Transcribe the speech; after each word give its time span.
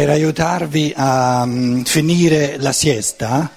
per 0.00 0.08
aiutarvi 0.08 0.94
a 0.96 1.42
um, 1.42 1.84
finire 1.84 2.56
la 2.56 2.72
siesta, 2.72 3.50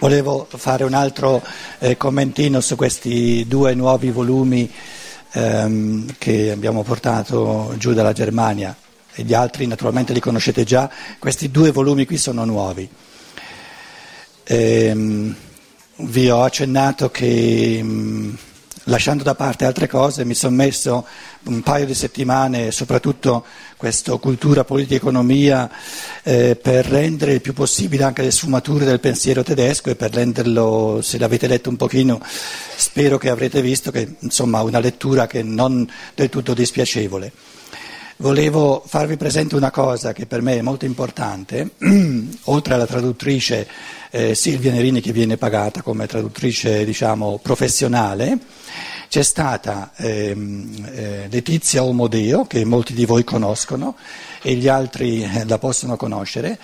volevo 0.00 0.46
fare 0.54 0.84
un 0.84 0.92
altro 0.92 1.42
eh, 1.78 1.96
commentino 1.96 2.60
su 2.60 2.76
questi 2.76 3.46
due 3.48 3.72
nuovi 3.72 4.10
volumi 4.10 4.70
ehm, 5.32 6.16
che 6.18 6.50
abbiamo 6.50 6.82
portato 6.82 7.72
giù 7.78 7.94
dalla 7.94 8.12
Germania. 8.12 8.76
E 9.14 9.22
gli 9.22 9.32
altri 9.32 9.66
naturalmente 9.66 10.12
li 10.12 10.20
conoscete 10.20 10.64
già, 10.64 10.90
questi 11.18 11.50
due 11.50 11.70
volumi 11.70 12.04
qui 12.04 12.18
sono 12.18 12.44
nuovi. 12.44 12.86
Ehm, 14.44 15.34
vi 15.96 16.28
ho 16.28 16.42
accennato 16.42 17.10
che 17.10 17.82
mh, 17.82 18.36
lasciando 18.84 19.22
da 19.22 19.34
parte 19.34 19.64
altre 19.64 19.86
cose 19.86 20.24
mi 20.24 20.34
sono 20.34 20.56
messo 20.56 21.06
un 21.44 21.62
paio 21.62 21.86
di 21.86 21.94
settimane, 21.94 22.70
soprattutto 22.70 23.44
questa 23.76 24.16
cultura, 24.16 24.64
politica, 24.64 24.96
economia, 24.96 25.70
eh, 26.22 26.56
per 26.56 26.86
rendere 26.86 27.34
il 27.34 27.40
più 27.40 27.52
possibile 27.52 28.04
anche 28.04 28.22
le 28.22 28.30
sfumature 28.30 28.84
del 28.84 29.00
pensiero 29.00 29.42
tedesco 29.42 29.90
e 29.90 29.96
per 29.96 30.12
renderlo, 30.12 31.00
se 31.02 31.18
l'avete 31.18 31.46
letto 31.46 31.68
un 31.68 31.76
pochino, 31.76 32.20
spero 32.76 33.18
che 33.18 33.28
avrete 33.28 33.60
visto 33.60 33.90
che 33.90 34.16
insomma 34.20 34.62
una 34.62 34.78
lettura 34.78 35.26
che 35.26 35.42
non 35.42 35.88
del 36.14 36.28
tutto 36.28 36.54
dispiacevole. 36.54 37.32
Volevo 38.22 38.84
farvi 38.86 39.16
presente 39.16 39.56
una 39.56 39.72
cosa 39.72 40.12
che 40.12 40.26
per 40.26 40.42
me 40.42 40.56
è 40.56 40.62
molto 40.62 40.84
importante, 40.84 41.70
oltre 42.44 42.74
alla 42.74 42.86
traduttrice 42.86 43.66
eh, 44.12 44.36
Silvia 44.36 44.70
Nerini 44.70 45.00
che 45.00 45.10
viene 45.10 45.36
pagata 45.36 45.82
come 45.82 46.06
traduttrice 46.06 46.84
diciamo, 46.84 47.40
professionale, 47.42 48.38
c'è 49.08 49.22
stata 49.22 49.90
ehm, 49.96 50.88
eh, 50.92 51.26
Letizia 51.32 51.82
Omodeo, 51.82 52.44
che 52.44 52.64
molti 52.64 52.94
di 52.94 53.06
voi 53.06 53.24
conoscono 53.24 53.96
e 54.40 54.54
gli 54.54 54.68
altri 54.68 55.24
eh, 55.24 55.44
la 55.44 55.58
possono 55.58 55.96
conoscere, 55.96 56.60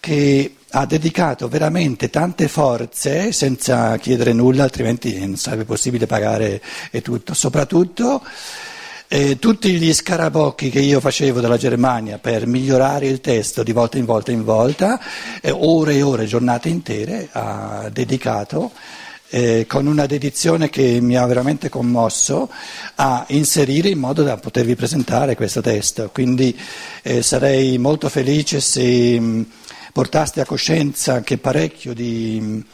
che 0.00 0.56
ha 0.68 0.84
dedicato 0.84 1.46
veramente 1.46 2.10
tante 2.10 2.48
forze 2.48 3.30
senza 3.30 3.96
chiedere 3.98 4.32
nulla, 4.32 4.64
altrimenti 4.64 5.16
non 5.16 5.36
sarebbe 5.36 5.64
possibile 5.64 6.06
pagare 6.06 6.60
e 6.90 7.02
tutto, 7.02 7.34
soprattutto 7.34 8.20
eh, 9.08 9.38
tutti 9.38 9.72
gli 9.72 9.92
scarabocchi 9.92 10.68
che 10.68 10.80
io 10.80 11.00
facevo 11.00 11.40
dalla 11.40 11.56
Germania 11.56 12.18
per 12.18 12.46
migliorare 12.46 13.06
il 13.06 13.22
testo 13.22 13.62
di 13.62 13.72
volta 13.72 13.96
in 13.96 14.04
volta 14.04 14.32
in 14.32 14.44
volta, 14.44 15.00
eh, 15.40 15.50
ore 15.50 15.94
e 15.94 16.02
ore, 16.02 16.26
giornate 16.26 16.68
intere, 16.68 17.28
ha 17.32 17.88
dedicato 17.90 18.70
eh, 19.30 19.64
con 19.66 19.86
una 19.86 20.04
dedizione 20.04 20.68
che 20.68 21.00
mi 21.00 21.16
ha 21.16 21.24
veramente 21.24 21.70
commosso 21.70 22.50
a 22.96 23.24
inserire 23.28 23.88
in 23.88 23.98
modo 23.98 24.22
da 24.22 24.36
potervi 24.36 24.74
presentare 24.74 25.36
questo 25.36 25.62
testo. 25.62 26.10
Quindi 26.12 26.56
eh, 27.02 27.22
sarei 27.22 27.78
molto 27.78 28.10
felice 28.10 28.60
se 28.60 29.18
mh, 29.18 29.46
portaste 29.92 30.42
a 30.42 30.46
coscienza 30.46 31.22
che 31.22 31.38
parecchio 31.38 31.94
di, 31.94 32.38
mh, 32.40 32.64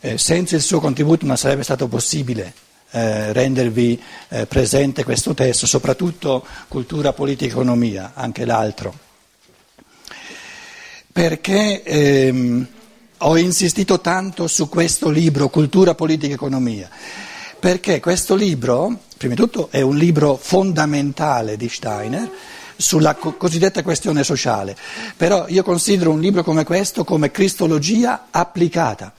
eh, 0.00 0.18
senza 0.18 0.56
il 0.56 0.62
suo 0.62 0.80
contributo 0.80 1.26
non 1.26 1.36
sarebbe 1.36 1.62
stato 1.62 1.86
possibile 1.86 2.64
eh, 2.96 3.32
rendervi 3.34 4.02
eh, 4.28 4.46
presente 4.46 5.04
questo 5.04 5.34
testo, 5.34 5.66
soprattutto 5.66 6.42
cultura, 6.66 7.12
politica, 7.12 7.52
economia, 7.52 8.12
anche 8.14 8.46
l'altro. 8.46 8.94
Perché 11.12 11.82
ehm, 11.82 12.66
ho 13.18 13.36
insistito 13.36 14.00
tanto 14.00 14.46
su 14.46 14.70
questo 14.70 15.10
libro, 15.10 15.50
Cultura, 15.50 15.94
politica, 15.94 16.32
economia? 16.32 16.88
Perché 17.60 18.00
questo 18.00 18.34
libro, 18.34 19.00
prima 19.18 19.34
di 19.34 19.40
tutto, 19.40 19.68
è 19.70 19.82
un 19.82 19.96
libro 19.96 20.36
fondamentale 20.40 21.58
di 21.58 21.68
Steiner 21.68 22.30
sulla 22.76 23.14
co- 23.14 23.34
cosiddetta 23.36 23.82
questione 23.82 24.24
sociale, 24.24 24.74
però 25.18 25.46
io 25.48 25.62
considero 25.62 26.12
un 26.12 26.20
libro 26.20 26.42
come 26.42 26.64
questo 26.64 27.04
come 27.04 27.30
cristologia 27.30 28.28
applicata 28.30 29.12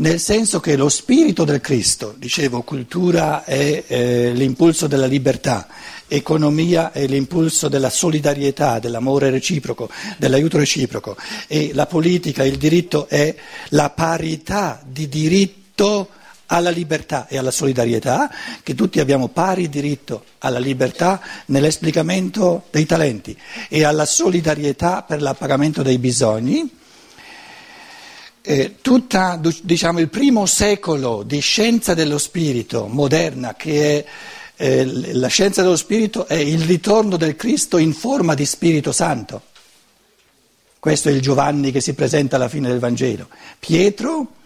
nel 0.00 0.18
senso 0.18 0.60
che 0.60 0.76
lo 0.76 0.88
spirito 0.88 1.44
del 1.44 1.60
Cristo, 1.60 2.14
dicevo, 2.16 2.62
cultura 2.62 3.44
è 3.44 3.84
eh, 3.86 4.32
l'impulso 4.32 4.86
della 4.86 5.06
libertà, 5.06 5.68
economia 6.08 6.90
è 6.90 7.06
l'impulso 7.06 7.68
della 7.68 7.90
solidarietà, 7.90 8.78
dell'amore 8.78 9.28
reciproco, 9.30 9.90
dell'aiuto 10.16 10.56
reciproco. 10.56 11.16
E 11.46 11.72
la 11.74 11.86
politica, 11.86 12.44
il 12.44 12.56
diritto 12.56 13.08
è 13.08 13.34
la 13.70 13.90
parità 13.90 14.82
di 14.86 15.06
diritto 15.06 16.08
alla 16.46 16.70
libertà 16.70 17.28
e 17.28 17.36
alla 17.36 17.50
solidarietà, 17.50 18.30
che 18.62 18.74
tutti 18.74 19.00
abbiamo 19.00 19.28
pari 19.28 19.68
diritto 19.68 20.24
alla 20.38 20.58
libertà 20.58 21.20
nell'esplicamento 21.46 22.64
dei 22.70 22.86
talenti 22.86 23.36
e 23.68 23.84
alla 23.84 24.06
solidarietà 24.06 25.02
per 25.02 25.20
l'appagamento 25.20 25.82
dei 25.82 25.98
bisogni 25.98 26.78
eh, 28.42 28.76
tutta, 28.80 29.40
diciamo, 29.62 29.98
il 30.00 30.08
primo 30.08 30.46
secolo 30.46 31.22
di 31.22 31.40
scienza 31.40 31.94
dello 31.94 32.18
spirito 32.18 32.86
moderna, 32.86 33.54
che 33.54 33.98
è 33.98 34.04
eh, 34.56 35.14
la 35.14 35.28
scienza 35.28 35.62
dello 35.62 35.76
spirito, 35.76 36.26
è 36.26 36.34
il 36.34 36.62
ritorno 36.62 37.16
del 37.16 37.36
Cristo 37.36 37.78
in 37.78 37.92
forma 37.92 38.34
di 38.34 38.46
Spirito 38.46 38.92
Santo. 38.92 39.42
Questo 40.78 41.10
è 41.10 41.12
il 41.12 41.20
Giovanni 41.20 41.72
che 41.72 41.80
si 41.80 41.92
presenta 41.92 42.36
alla 42.36 42.48
fine 42.48 42.68
del 42.68 42.78
Vangelo. 42.78 43.28
Pietro 43.58 44.36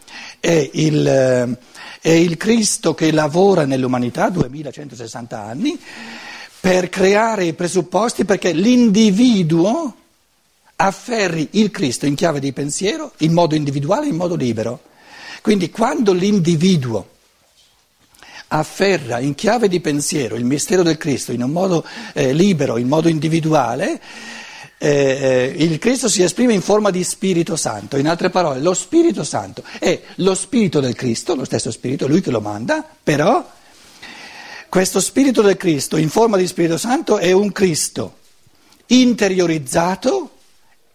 è 0.40 0.70
il, 0.72 1.06
eh, 1.06 1.56
è 2.00 2.10
il 2.10 2.36
Cristo 2.36 2.94
che 2.94 3.12
lavora 3.12 3.64
nell'umanità, 3.64 4.28
2160 4.28 5.40
anni, 5.40 5.78
per 6.58 6.88
creare 6.88 7.44
i 7.44 7.52
presupposti 7.52 8.24
perché 8.24 8.52
l'individuo 8.52 9.94
afferri 10.76 11.48
il 11.52 11.70
Cristo 11.70 12.06
in 12.06 12.14
chiave 12.14 12.40
di 12.40 12.52
pensiero 12.52 13.12
in 13.18 13.32
modo 13.32 13.54
individuale 13.54 14.06
in 14.06 14.16
modo 14.16 14.34
libero. 14.34 14.80
Quindi 15.42 15.70
quando 15.70 16.12
l'individuo 16.12 17.08
afferra 18.48 19.18
in 19.18 19.34
chiave 19.34 19.68
di 19.68 19.80
pensiero 19.80 20.36
il 20.36 20.44
mistero 20.44 20.82
del 20.82 20.96
Cristo 20.96 21.32
in 21.32 21.42
un 21.42 21.50
modo 21.50 21.84
eh, 22.12 22.32
libero, 22.32 22.76
in 22.76 22.88
modo 22.88 23.08
individuale, 23.08 24.00
eh, 24.78 24.88
eh, 24.88 25.54
il 25.56 25.78
Cristo 25.78 26.08
si 26.08 26.22
esprime 26.22 26.52
in 26.52 26.60
forma 26.60 26.90
di 26.90 27.02
Spirito 27.04 27.56
Santo. 27.56 27.96
In 27.96 28.08
altre 28.08 28.30
parole, 28.30 28.60
lo 28.60 28.74
Spirito 28.74 29.24
Santo 29.24 29.62
è 29.78 30.00
lo 30.16 30.34
Spirito 30.34 30.80
del 30.80 30.94
Cristo, 30.94 31.34
lo 31.34 31.44
stesso 31.44 31.70
Spirito, 31.70 32.06
lui 32.06 32.20
che 32.20 32.30
lo 32.30 32.40
manda, 32.40 32.86
però 33.02 33.46
questo 34.68 35.00
Spirito 35.00 35.40
del 35.42 35.56
Cristo 35.56 35.96
in 35.96 36.10
forma 36.10 36.36
di 36.36 36.46
Spirito 36.46 36.76
Santo 36.76 37.18
è 37.18 37.32
un 37.32 37.52
Cristo 37.52 38.16
interiorizzato 38.86 40.33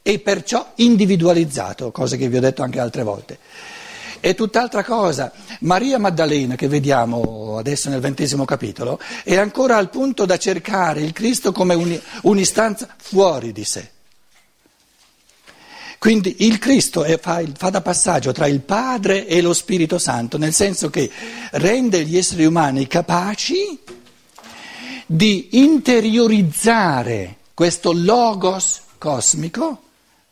e 0.09 0.17
perciò 0.17 0.71
individualizzato, 0.77 1.91
cosa 1.91 2.15
che 2.15 2.27
vi 2.29 2.37
ho 2.37 2.41
detto 2.41 2.63
anche 2.63 2.79
altre 2.79 3.03
volte. 3.03 3.37
È 4.19 4.33
tutt'altra 4.33 4.83
cosa. 4.83 5.31
Maria 5.59 5.99
Maddalena, 5.99 6.55
che 6.55 6.67
vediamo 6.67 7.57
adesso 7.59 7.89
nel 7.89 7.99
ventesimo 7.99 8.43
capitolo, 8.43 8.99
è 9.23 9.35
ancora 9.35 9.77
al 9.77 9.91
punto 9.91 10.25
da 10.25 10.37
cercare 10.37 11.01
il 11.01 11.13
Cristo 11.13 11.51
come 11.51 12.01
un'istanza 12.23 12.87
fuori 12.97 13.51
di 13.51 13.63
sé. 13.63 13.91
Quindi 15.99 16.37
il 16.39 16.57
Cristo 16.57 17.03
è, 17.03 17.19
fa, 17.19 17.43
fa, 17.55 17.69
da 17.69 17.81
passaggio 17.81 18.31
tra 18.31 18.47
il 18.47 18.61
Padre 18.61 19.27
e 19.27 19.41
lo 19.41 19.53
Spirito 19.53 19.99
Santo, 19.99 20.39
nel 20.39 20.53
senso 20.53 20.89
che 20.89 21.07
rende 21.51 22.03
gli 22.03 22.17
esseri 22.17 22.45
umani 22.45 22.87
capaci 22.87 23.77
di 25.05 25.49
interiorizzare 25.51 27.35
questo 27.53 27.91
logos 27.93 28.81
cosmico 28.97 29.83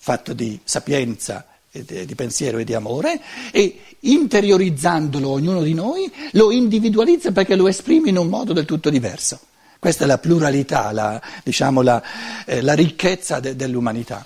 fatto 0.08 0.32
di 0.32 0.58
sapienza, 0.64 1.46
di 1.70 2.16
pensiero 2.16 2.60
e 2.60 2.64
di 2.64 2.74
amore, 2.74 3.20
e 3.52 3.82
interiorizzandolo 4.00 5.28
ognuno 5.28 5.62
di 5.62 5.74
noi 5.74 6.10
lo 6.32 6.50
individualizza 6.50 7.34
perché 7.34 7.58
lo 7.58 7.68
esprime 7.68 8.08
in 8.08 8.18
un 8.18 8.30
modo 8.30 8.54
del 8.54 8.64
tutto 8.64 8.90
diverso. 8.90 9.38
Questa 9.78 10.06
è 10.06 10.08
la 10.08 10.18
pluralità, 10.18 10.94
la, 10.94 11.22
diciamo, 11.44 11.82
la, 11.82 12.02
eh, 12.46 12.62
la 12.62 12.72
ricchezza 12.72 13.42
de, 13.42 13.58
dell'umanità. 13.58 14.26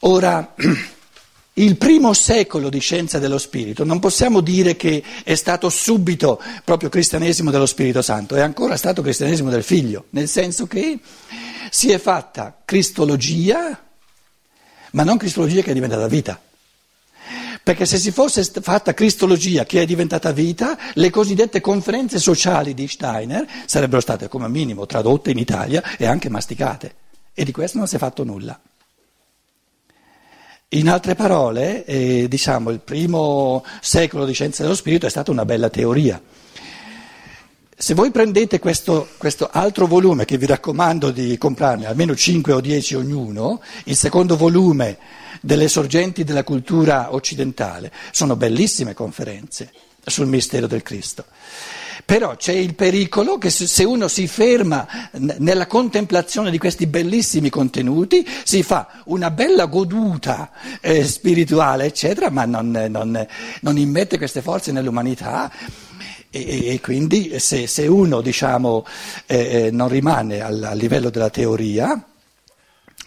Ora, 0.00 0.54
il 1.54 1.76
primo 1.76 2.14
secolo 2.14 2.70
di 2.70 2.78
scienza 2.78 3.18
dello 3.18 3.36
Spirito 3.36 3.84
non 3.84 3.98
possiamo 3.98 4.40
dire 4.40 4.76
che 4.76 5.02
è 5.22 5.34
stato 5.34 5.68
subito 5.68 6.40
proprio 6.64 6.88
cristianesimo 6.88 7.50
dello 7.50 7.66
Spirito 7.66 8.00
Santo, 8.00 8.34
è 8.34 8.40
ancora 8.40 8.78
stato 8.78 9.02
cristianesimo 9.02 9.50
del 9.50 9.62
Figlio, 9.62 10.06
nel 10.10 10.26
senso 10.26 10.66
che 10.66 10.98
si 11.70 11.90
è 11.90 11.98
fatta 11.98 12.62
cristologia, 12.64 13.78
ma 14.92 15.02
non 15.02 15.18
cristologia 15.18 15.62
che 15.62 15.70
è 15.70 15.74
diventata 15.74 16.06
vita. 16.06 16.40
Perché 17.62 17.86
se 17.86 17.98
si 17.98 18.10
fosse 18.10 18.42
fatta 18.44 18.92
cristologia 18.92 19.64
che 19.64 19.82
è 19.82 19.86
diventata 19.86 20.32
vita, 20.32 20.76
le 20.94 21.10
cosiddette 21.10 21.60
conferenze 21.60 22.18
sociali 22.18 22.74
di 22.74 22.88
Steiner 22.88 23.46
sarebbero 23.66 24.00
state 24.00 24.28
come 24.28 24.48
minimo 24.48 24.86
tradotte 24.86 25.30
in 25.30 25.38
Italia 25.38 25.82
e 25.96 26.06
anche 26.06 26.28
masticate. 26.28 26.94
E 27.32 27.44
di 27.44 27.52
questo 27.52 27.78
non 27.78 27.86
si 27.86 27.96
è 27.96 27.98
fatto 27.98 28.24
nulla. 28.24 28.58
In 30.70 30.88
altre 30.88 31.14
parole, 31.14 31.84
eh, 31.84 32.26
diciamo, 32.28 32.70
il 32.70 32.80
primo 32.80 33.62
secolo 33.80 34.24
di 34.24 34.32
scienza 34.32 34.62
dello 34.62 34.74
spirito 34.74 35.06
è 35.06 35.10
stata 35.10 35.30
una 35.30 35.44
bella 35.44 35.68
teoria. 35.68 36.20
Se 37.82 37.94
voi 37.94 38.12
prendete 38.12 38.60
questo, 38.60 39.08
questo, 39.16 39.48
altro 39.50 39.88
volume 39.88 40.24
che 40.24 40.38
vi 40.38 40.46
raccomando 40.46 41.10
di 41.10 41.36
comprarne, 41.36 41.86
almeno 41.86 42.14
5 42.14 42.52
o 42.52 42.60
10 42.60 42.94
ognuno, 42.94 43.60
il 43.86 43.96
secondo 43.96 44.36
volume 44.36 44.98
delle 45.40 45.66
sorgenti 45.66 46.22
della 46.22 46.44
cultura 46.44 47.12
occidentale, 47.12 47.90
sono 48.12 48.36
bellissime 48.36 48.94
conferenze 48.94 49.72
sul 50.06 50.28
mistero 50.28 50.68
del 50.68 50.82
Cristo. 50.82 51.24
Però 52.04 52.36
c'è 52.36 52.52
il 52.52 52.76
pericolo 52.76 53.36
che 53.36 53.50
se 53.50 53.82
uno 53.82 54.06
si 54.06 54.28
ferma 54.28 54.86
nella 55.38 55.66
contemplazione 55.66 56.52
di 56.52 56.58
questi 56.58 56.86
bellissimi 56.86 57.50
contenuti, 57.50 58.24
si 58.44 58.62
fa 58.62 59.02
una 59.06 59.32
bella 59.32 59.66
goduta 59.66 60.52
eh, 60.80 61.04
spirituale, 61.04 61.86
eccetera, 61.86 62.30
ma 62.30 62.44
non, 62.44 62.70
non, 62.88 63.26
non 63.60 63.76
immette 63.76 64.18
queste 64.18 64.40
forze 64.40 64.70
nell'umanità 64.70 65.50
e, 66.34 66.72
e 66.72 66.80
quindi 66.80 67.38
se, 67.38 67.66
se 67.66 67.86
uno 67.86 68.22
diciamo, 68.22 68.86
eh, 69.26 69.66
eh, 69.66 69.70
non 69.70 69.88
rimane 69.88 70.40
al, 70.40 70.62
al, 70.62 70.78
livello 70.78 71.10
della 71.10 71.28
teoria, 71.28 72.02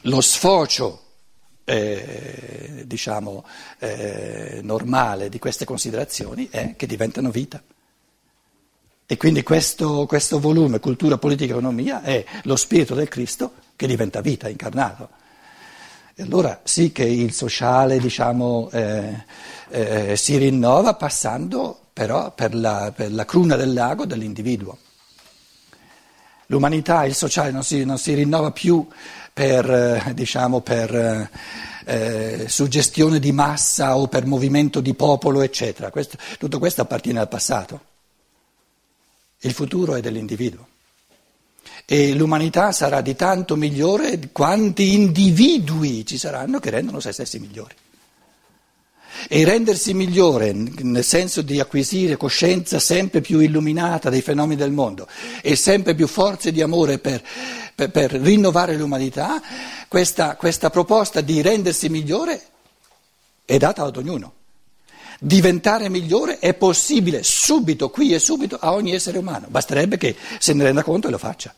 lo 0.02 0.22
sfocio 0.22 1.02
eh, 1.66 2.84
diciamo, 2.86 3.44
eh, 3.80 4.60
normale 4.62 5.30
di 5.30 5.40
queste 5.40 5.66
considerazioni 5.66 6.48
è 6.52 6.76
che 6.78 6.86
diventano 6.86 7.32
vita. 7.32 7.62
E 9.08 9.18
quindi 9.18 9.42
questo, 9.42 10.06
questo 10.06 10.40
volume, 10.40 10.80
cultura, 10.80 11.18
politica, 11.18 11.54
economia, 11.54 12.04
è 12.04 12.24
lo 12.44 12.56
spirito 12.56 12.94
del 12.94 13.08
Cristo 13.08 13.54
che 13.76 13.88
diventa 13.88 14.22
vita, 14.22 14.50
incarnato. 14.50 15.10
E 16.14 16.22
allora 16.22 16.62
sì 16.64 16.92
che 16.92 17.04
il 17.04 17.34
sociale 17.34 17.98
diciamo, 17.98 18.70
eh, 18.72 19.26
eh, 19.70 20.16
si 20.16 20.38
rinnova 20.38 20.94
passando 20.94 21.85
però 21.96 22.34
per 22.34 22.54
la, 22.54 22.92
per 22.94 23.14
la 23.14 23.24
cruna 23.24 23.56
del 23.56 23.72
lago 23.72 24.06
dell'individuo. 24.06 24.78
L'umanità, 26.48 27.06
il 27.06 27.16
sociale 27.16 27.52
non 27.52 27.64
si, 27.64 27.86
non 27.86 27.98
si 27.98 28.14
rinnova 28.14 28.52
più 28.52 28.86
per, 29.32 29.72
eh, 29.72 30.14
diciamo, 30.14 30.60
per 30.60 30.94
eh, 30.94 31.30
eh, 31.86 32.46
suggestione 32.50 33.18
di 33.20 33.32
massa 33.32 33.96
o 33.96 34.10
per 34.10 34.26
movimento 34.26 34.82
di 34.82 34.94
popolo, 34.94 35.42
eccetera. 35.42 35.90
Questo, 35.90 36.18
tutto 36.38 36.60
questo 36.60 36.82
appartiene 36.82 37.20
al 37.20 37.30
passato. 37.30 37.80
Il 39.40 39.54
futuro 39.54 39.96
è 39.96 40.02
dell'individuo. 40.02 40.68
E 41.86 42.14
l'umanità 42.14 42.74
sarà 42.74 43.00
di 43.00 43.16
tanto 43.16 43.56
migliore 43.56 44.32
quanti 44.34 44.96
individui 44.96 46.06
ci 46.06 46.18
saranno 46.18 46.60
che 46.60 46.72
rendono 46.72 47.00
se 47.00 47.14
stessi 47.14 47.40
migliori. 47.40 47.74
E 49.28 49.44
rendersi 49.44 49.94
migliore 49.94 50.54
nel 50.54 51.04
senso 51.04 51.42
di 51.42 51.60
acquisire 51.60 52.18
coscienza 52.18 52.80
sempre 52.80 53.22
più 53.22 53.40
illuminata 53.40 54.10
dei 54.10 54.22
fenomeni 54.22 54.60
del 54.60 54.72
mondo 54.72 55.08
e 55.42 55.56
sempre 55.56 55.96
più 55.96 56.08
forze 56.08 56.52
di 56.52 56.62
amore 56.62 57.00
per, 57.00 57.24
per, 57.74 57.90
per 57.90 58.12
rinnovare 58.12 58.76
l'umanità, 58.76 59.42
questa, 59.88 60.36
questa 60.36 60.70
proposta 60.70 61.22
di 61.22 61.42
rendersi 61.42 61.90
migliore 61.90 62.42
è 63.46 63.58
data 63.58 63.84
ad 63.84 63.98
ognuno. 63.98 64.34
Diventare 65.20 65.90
migliore 65.90 66.40
è 66.40 66.54
possibile 66.54 67.24
subito, 67.24 67.90
qui 67.90 68.14
e 68.14 68.20
subito, 68.20 68.58
a 68.60 68.74
ogni 68.74 68.92
essere 68.92 69.18
umano. 69.18 69.48
Basterebbe 69.50 69.98
che 69.98 70.16
se 70.40 70.54
ne 70.54 70.64
renda 70.64 70.84
conto 70.84 71.08
e 71.08 71.12
lo 71.12 71.18
faccia. 71.18 71.54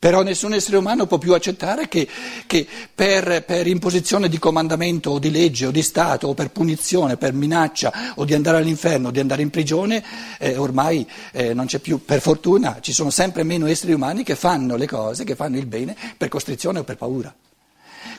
Però 0.00 0.22
nessun 0.22 0.54
essere 0.54 0.76
umano 0.76 1.06
può 1.08 1.18
più 1.18 1.34
accettare 1.34 1.88
che, 1.88 2.06
che 2.46 2.64
per, 2.94 3.42
per, 3.44 3.66
imposizione 3.66 4.28
di 4.28 4.38
comandamento 4.38 5.10
o 5.10 5.18
di 5.18 5.28
legge 5.28 5.66
o 5.66 5.70
di 5.72 5.82
Stato 5.82 6.28
o 6.28 6.34
per 6.34 6.50
punizione, 6.50 7.16
per 7.16 7.32
minaccia 7.32 8.14
o 8.14 8.24
di 8.24 8.32
andare 8.32 8.58
all'inferno 8.58 9.08
o 9.08 9.10
di 9.10 9.18
andare 9.18 9.42
in 9.42 9.50
prigione, 9.50 10.04
eh, 10.38 10.56
ormai 10.56 11.04
eh, 11.32 11.52
non 11.52 11.66
c'è 11.66 11.80
più, 11.80 12.04
per 12.04 12.20
fortuna 12.20 12.78
ci 12.80 12.92
sono 12.92 13.10
sempre 13.10 13.42
meno 13.42 13.66
esseri 13.66 13.92
umani 13.92 14.22
che 14.22 14.36
fanno 14.36 14.76
le 14.76 14.86
cose, 14.86 15.24
che 15.24 15.34
fanno 15.34 15.56
il 15.56 15.66
bene 15.66 15.96
per 16.16 16.28
costrizione 16.28 16.78
o 16.78 16.84
per 16.84 16.96
paura. 16.96 17.34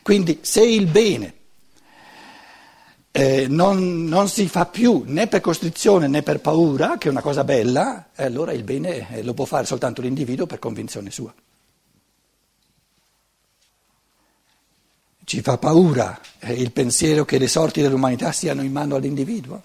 Quindi 0.01 0.39
se 0.41 0.65
il 0.65 0.85
bene 0.85 1.33
eh, 3.11 3.47
non, 3.47 4.03
non, 4.03 4.27
si 4.27 4.49
fa 4.49 4.65
più 4.65 5.03
né 5.05 5.27
per 5.27 5.39
costrizione 5.39 6.09
né 6.09 6.23
per 6.23 6.41
paura, 6.41 6.97
che 6.97 7.07
è 7.07 7.11
una 7.11 7.21
cosa 7.21 7.45
bella, 7.45 8.09
allora 8.15 8.51
il 8.51 8.63
bene 8.63 9.15
eh, 9.15 9.23
lo 9.23 9.33
può 9.33 9.45
fare 9.45 9.65
soltanto 9.65 10.01
l'individuo 10.01 10.45
per 10.45 10.59
convinzione 10.59 11.09
sua. 11.09 11.33
Ci 15.29 15.41
fa 15.41 15.59
paura 15.59 16.19
eh, 16.39 16.53
il 16.53 16.71
pensiero 16.71 17.23
che 17.23 17.37
le 17.37 17.47
sorti 17.47 17.83
dell'umanità 17.83 18.31
siano 18.31 18.63
in 18.63 18.71
mano 18.71 18.95
all'individuo, 18.95 19.61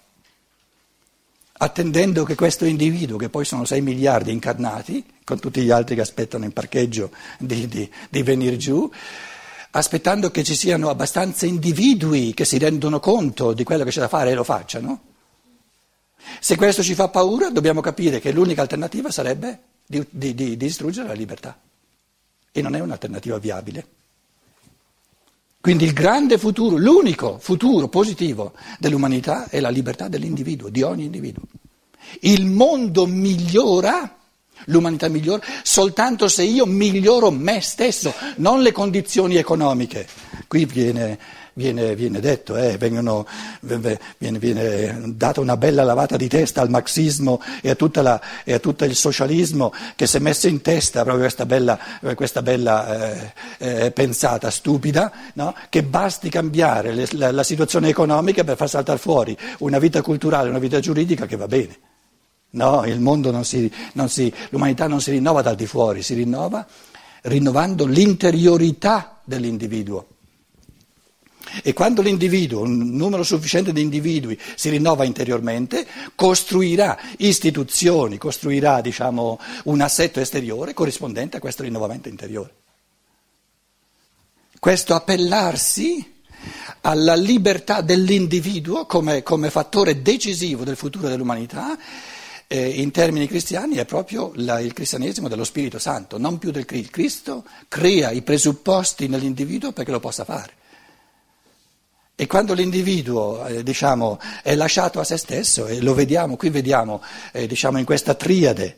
attendendo 1.53 2.25
che 2.25 2.35
questo 2.35 2.67
individuo, 2.67 3.17
che 3.17 3.31
poi 3.31 3.47
sono 3.47 3.65
6 3.65 3.81
miliardi 3.81 4.31
incarnati, 4.31 5.03
con 5.25 5.41
tutti 5.41 5.63
gli 5.63 5.71
altri 5.71 5.95
che 5.95 6.03
aspettano 6.03 6.45
in 6.45 6.53
parcheggio 6.53 7.13
di, 7.39 7.67
di, 7.67 7.91
di 8.11 8.23
venire 8.23 8.59
giù, 8.59 8.91
aspettando 9.71 10.31
che 10.31 10.45
ci 10.45 10.55
siano 10.55 10.91
abbastanza 10.91 11.47
individui 11.47 12.35
che 12.35 12.45
si 12.45 12.59
rendono 12.59 13.01
conto 13.01 13.55
di 13.55 13.65
quello 13.65 13.85
che 13.85 13.91
c'è 13.91 14.01
da 14.01 14.09
fare 14.09 14.33
e 14.33 14.35
lo 14.35 14.45
facciano. 14.45 15.01
Se 16.41 16.57
questo 16.57 16.83
ci 16.83 16.95
fa 16.95 17.09
paura, 17.09 17.49
dobbiamo 17.49 17.81
capire 17.81 18.21
che 18.21 18.33
l'unica 18.33 18.61
alternativa 18.61 19.11
sarebbe 19.11 19.61
di, 19.87 20.07
di, 20.11 20.35
di 20.35 20.59
distruggere 20.59 21.09
la 21.09 21.15
libertà. 21.15 21.59
E 22.53 22.61
non 22.61 22.75
è 22.75 22.81
un'alternativa 22.81 23.39
viabile. 23.39 24.03
Quindi 25.65 25.87
il 25.87 25.95
grande 25.95 26.37
futuro, 26.37 26.77
l'unico 26.77 27.39
futuro 27.41 27.89
positivo 27.89 28.53
dell'umanità 28.79 29.49
è 29.49 29.61
la 29.61 29.71
libertà 29.71 30.09
dell'individuo, 30.09 30.69
di 30.69 30.83
ogni 30.83 31.05
individuo. 31.05 31.45
Il 32.21 32.45
mondo 32.45 33.07
migliora, 33.07 34.15
l'umanità 34.67 35.09
migliora, 35.09 35.43
soltanto 35.63 36.29
se 36.29 36.43
io 36.43 36.67
miglioro 36.67 37.31
me 37.31 37.63
stesso, 37.63 38.13
non 38.37 38.61
le 38.61 38.73
condizioni 38.73 39.37
economiche. 39.37 40.07
Qui 40.49 40.67
viene 40.67 41.19
viene, 41.55 41.95
viene 41.95 42.21
detto, 42.21 42.57
eh, 42.57 42.77
vengono, 42.77 43.27
viene, 43.61 44.39
viene, 44.39 45.15
data 45.15 45.41
una 45.41 45.57
bella 45.57 45.83
lavata 45.85 46.17
di 46.17 46.29
testa 46.29 46.61
al 46.61 46.71
marxismo 46.71 47.41
e 47.63 47.71
a, 47.71 47.77
la, 48.03 48.21
e 48.45 48.53
a 48.53 48.59
tutto 48.59 48.85
il 48.85 48.95
socialismo 48.95 49.73
che 49.97 50.07
si 50.07 50.17
è 50.17 50.21
messo 50.21 50.49
in 50.49 50.61
testa 50.61 51.03
proprio 51.03 51.23
questa 51.25 51.47
bella, 51.47 51.79
questa 52.15 52.43
bella 52.43 53.13
eh, 53.19 53.33
eh, 53.59 53.91
pensata 53.93 54.51
stupida, 54.51 55.13
no? 55.35 55.55
che 55.69 55.83
basti 55.83 56.29
cambiare 56.29 56.93
le, 56.93 57.09
la, 57.13 57.31
la 57.33 57.43
situazione 57.43 57.89
economica 57.89 58.45
per 58.45 58.57
far 58.57 58.69
saltare 58.69 58.99
fuori 58.99 59.37
una 59.59 59.79
vita 59.79 60.03
culturale, 60.03 60.49
una 60.49 60.59
vita 60.59 60.81
giuridica 60.81 61.27
che 61.27 61.37
va 61.37 61.47
bene. 61.47 61.79
No, 62.51 62.85
il 62.87 63.01
mondo 63.01 63.33
non 63.33 63.45
si, 63.45 63.73
non 63.95 64.09
si, 64.09 64.33
l'umanità 64.51 64.87
non 64.87 65.01
si 65.01 65.11
rinnova 65.11 65.43
dal 65.43 65.57
di 65.57 65.67
fuori, 65.67 66.03
si 66.03 66.15
rinnova 66.15 66.65
rinnovando 67.23 67.85
l'interiorità 67.85 69.21
dell'individuo. 69.25 70.14
E 71.63 71.73
quando 71.73 72.03
l'individuo, 72.03 72.63
un 72.63 72.97
numero 72.97 73.23
sufficiente 73.23 73.73
di 73.73 73.81
individui, 73.81 74.39
si 74.55 74.71
rinnova 74.71 75.05
interiormente, 75.05 75.87
costruirà 76.15 76.99
istituzioni, 77.19 78.19
costruirà 78.19 78.81
diciamo, 78.81 79.39
un 79.65 79.81
assetto 79.81 80.21
esteriore 80.21 80.75
corrispondente 80.75 81.37
a 81.37 81.41
questo 81.41 81.63
rinnovamento 81.63 82.09
interiore. 82.09 82.55
Questo 84.59 84.95
appellarsi 84.95 86.13
alla 86.83 87.15
libertà 87.15 87.81
dell'individuo 87.81 88.87
come, 88.87 89.23
come 89.23 89.51
fattore 89.51 90.03
decisivo 90.03 90.65
del 90.65 90.77
futuro 90.77 91.09
dell'umanità 91.09 91.79
eh, 92.47 92.69
in 92.69 92.91
termini 92.91 93.27
cristiani 93.27 93.77
è 93.77 93.85
proprio 93.85 94.33
la, 94.37 94.61
il 94.61 94.73
cristianesimo 94.73 95.29
dello 95.29 95.45
Spirito 95.45 95.79
Santo, 95.79 96.19
non 96.19 96.39
più 96.39 96.51
del 96.51 96.65
Cristo. 96.65 96.91
Cristo 96.91 97.45
crea 97.69 98.11
i 98.11 98.23
presupposti 98.23 99.09
nell'individuo 99.09 99.73
perché 99.73 99.91
lo 99.91 100.01
possa 100.01 100.25
fare. 100.25 100.53
E 102.17 102.29
quando 102.29 102.55
l'individuo 102.55 103.45
eh, 103.45 103.63
diciamo, 103.65 104.21
è 104.43 104.55
lasciato 104.55 105.01
a 105.01 105.05
se 105.05 105.17
stesso, 105.17 105.67
e 105.67 105.81
lo 105.81 105.95
vediamo, 105.95 106.37
qui 106.37 106.49
vediamo 106.49 107.03
eh, 107.33 107.49
diciamo, 107.49 107.79
in 107.79 107.85
questa 107.85 108.15
triade 108.15 108.77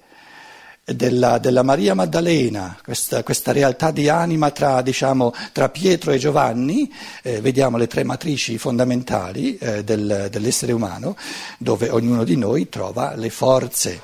della, 0.83 1.37
della 1.37 1.63
Maria 1.63 1.93
Maddalena, 1.93 2.79
questa, 2.83 3.23
questa, 3.23 3.53
realtà 3.53 3.91
di 3.91 4.09
anima 4.09 4.51
tra, 4.53 4.81
diciamo, 4.81 5.35
tra 5.53 5.69
Pietro 5.69 6.13
e 6.13 6.19
Giovanni, 6.19 6.91
eh, 7.23 7.43
vediamo 7.43 7.77
le 7.77 7.89
tre 7.89 8.05
matrici 8.05 8.57
fondamentali 8.57 9.59
eh, 9.59 9.85
del, 9.85 10.29
dell'essere 10.31 10.73
umano, 10.73 11.15
dove 11.59 11.91
ognuno 11.91 12.25
di 12.25 12.37
noi 12.37 12.71
trova 12.71 13.15
le 13.17 13.29
forze. 13.29 14.01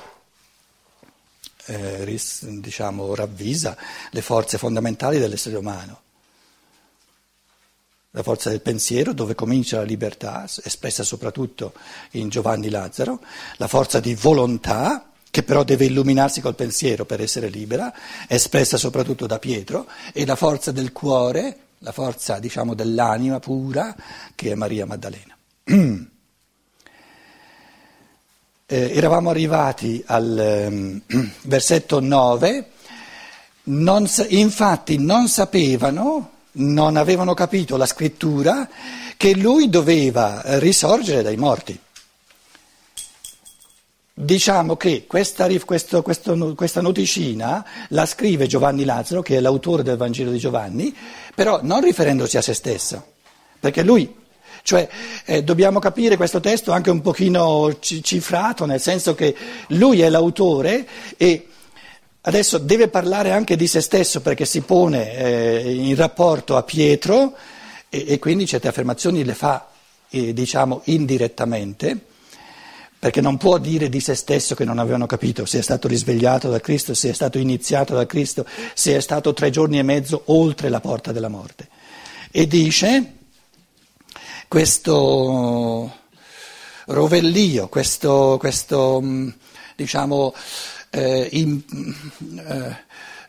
Eh, 1.65 2.03
ris, 2.03 2.45
diciamo, 2.45 3.15
ravvisa 3.15 3.75
le 4.11 4.21
forze 4.21 4.59
fondamentali 4.59 5.17
dell'essere 5.17 5.55
umano 5.55 6.02
la 8.15 8.21
forza 8.21 8.51
del 8.51 8.61
pensiero, 8.61 9.11
dove 9.11 9.33
comincia 9.33 9.77
la 9.77 9.83
libertà, 9.83 10.47
espressa 10.63 11.01
soprattutto 11.01 11.73
in 12.11 12.29
Giovanni 12.29 12.69
Lazzaro, 12.69 13.19
la 13.57 13.67
forza 13.67 13.99
di 13.99 14.13
volontà, 14.13 15.09
che 15.31 15.41
però 15.41 15.63
deve 15.63 15.85
illuminarsi 15.85 16.39
col 16.39 16.53
pensiero 16.53 17.05
per 17.05 17.21
essere 17.21 17.49
libera, 17.49 17.91
espressa 18.27 18.77
soprattutto 18.77 19.25
da 19.25 19.39
Pietro, 19.39 19.87
e 20.13 20.27
la 20.27 20.35
forza 20.35 20.71
del 20.71 20.91
cuore, 20.91 21.57
la 21.79 21.91
forza 21.91 22.37
diciamo 22.37 22.75
dell'anima 22.75 23.39
pura, 23.39 23.95
che 24.35 24.51
è 24.51 24.55
Maria 24.55 24.85
Maddalena. 24.85 25.35
eh, 25.63 26.05
eravamo 28.67 29.31
arrivati 29.31 30.03
al 30.05 30.37
eh, 30.37 31.01
versetto 31.41 31.99
9, 31.99 32.69
non, 33.63 34.07
infatti 34.27 34.99
non 34.99 35.27
sapevano, 35.27 36.32
non 36.53 36.97
avevano 36.97 37.33
capito 37.33 37.77
la 37.77 37.85
scrittura 37.85 38.67
che 39.17 39.35
lui 39.35 39.69
doveva 39.69 40.41
risorgere 40.59 41.21
dai 41.21 41.37
morti. 41.37 41.79
Diciamo 44.15 44.77
che 44.77 45.05
questa, 45.07 45.47
questo, 45.65 46.03
questo, 46.03 46.53
questa, 46.53 46.81
noticina 46.81 47.65
la 47.89 48.05
scrive 48.05 48.45
Giovanni 48.45 48.85
Lazzaro, 48.85 49.23
che 49.23 49.37
è 49.37 49.39
l'autore 49.39 49.81
del 49.81 49.97
Vangelo 49.97 50.29
di 50.29 50.37
Giovanni, 50.37 50.95
però 51.33 51.61
non 51.63 51.81
riferendosi 51.81 52.37
a 52.37 52.41
se 52.43 52.53
stesso, 52.53 53.13
perché 53.59 53.81
lui, 53.81 54.15
cioè 54.61 54.87
eh, 55.25 55.43
dobbiamo 55.43 55.79
capire 55.79 56.15
questo 56.15 56.39
testo 56.39 56.71
anche 56.71 56.91
un 56.91 57.01
pochino 57.01 57.75
cifrato, 57.79 58.65
nel 58.65 58.79
senso 58.79 59.15
che 59.15 59.35
lui 59.69 60.01
è 60.01 60.09
l'autore 60.09 60.87
e 61.17 61.47
adesso 62.25 62.57
deve 62.57 62.87
parlare 62.87 63.31
anche 63.31 63.55
di 63.55 63.67
se 63.67 63.81
stesso 63.81 64.21
perché 64.21 64.45
si 64.45 64.61
pone 64.61 65.15
eh, 65.15 65.73
in 65.73 65.95
rapporto 65.95 66.55
a 66.55 66.63
Pietro 66.63 67.35
e, 67.89 68.05
e, 68.07 68.19
quindi 68.19 68.45
certe 68.45 68.67
affermazioni 68.67 69.23
le 69.23 69.33
fa, 69.33 69.69
eh, 70.09 70.33
diciamo, 70.33 70.81
indirettamente 70.85 72.11
perché 73.03 73.19
non 73.19 73.35
può 73.35 73.57
dire 73.57 73.89
di 73.89 73.99
se 73.99 74.15
stesso 74.15 74.55
che 74.55 74.63
non 74.63 74.79
avevano 74.79 75.05
capito 75.05 75.45
se 75.45 75.59
è 75.59 75.61
stato 75.61 75.89
risvegliato 75.89 76.49
da 76.49 76.61
Cristo, 76.61 76.93
se 76.93 77.09
è 77.09 77.13
stato 77.13 77.37
iniziato 77.37 77.93
da 77.93 78.05
Cristo, 78.05 78.45
se 78.73 78.95
è 78.95 79.01
stato 79.01 79.33
tre 79.33 79.49
giorni 79.49 79.77
e 79.77 79.83
mezzo 79.83 80.21
oltre 80.27 80.69
la 80.69 80.79
porta 80.79 81.11
della 81.11 81.27
morte. 81.27 81.67
E 82.31 82.47
dice 82.47 83.15
questo 84.47 85.93
rovellio, 86.85 87.67
questo, 87.67 88.37
questo 88.39 89.01
mm, 89.01 89.29
diciamo, 89.75 90.33
eh, 90.93 91.27
in, 91.31 91.59
eh, 92.47 92.75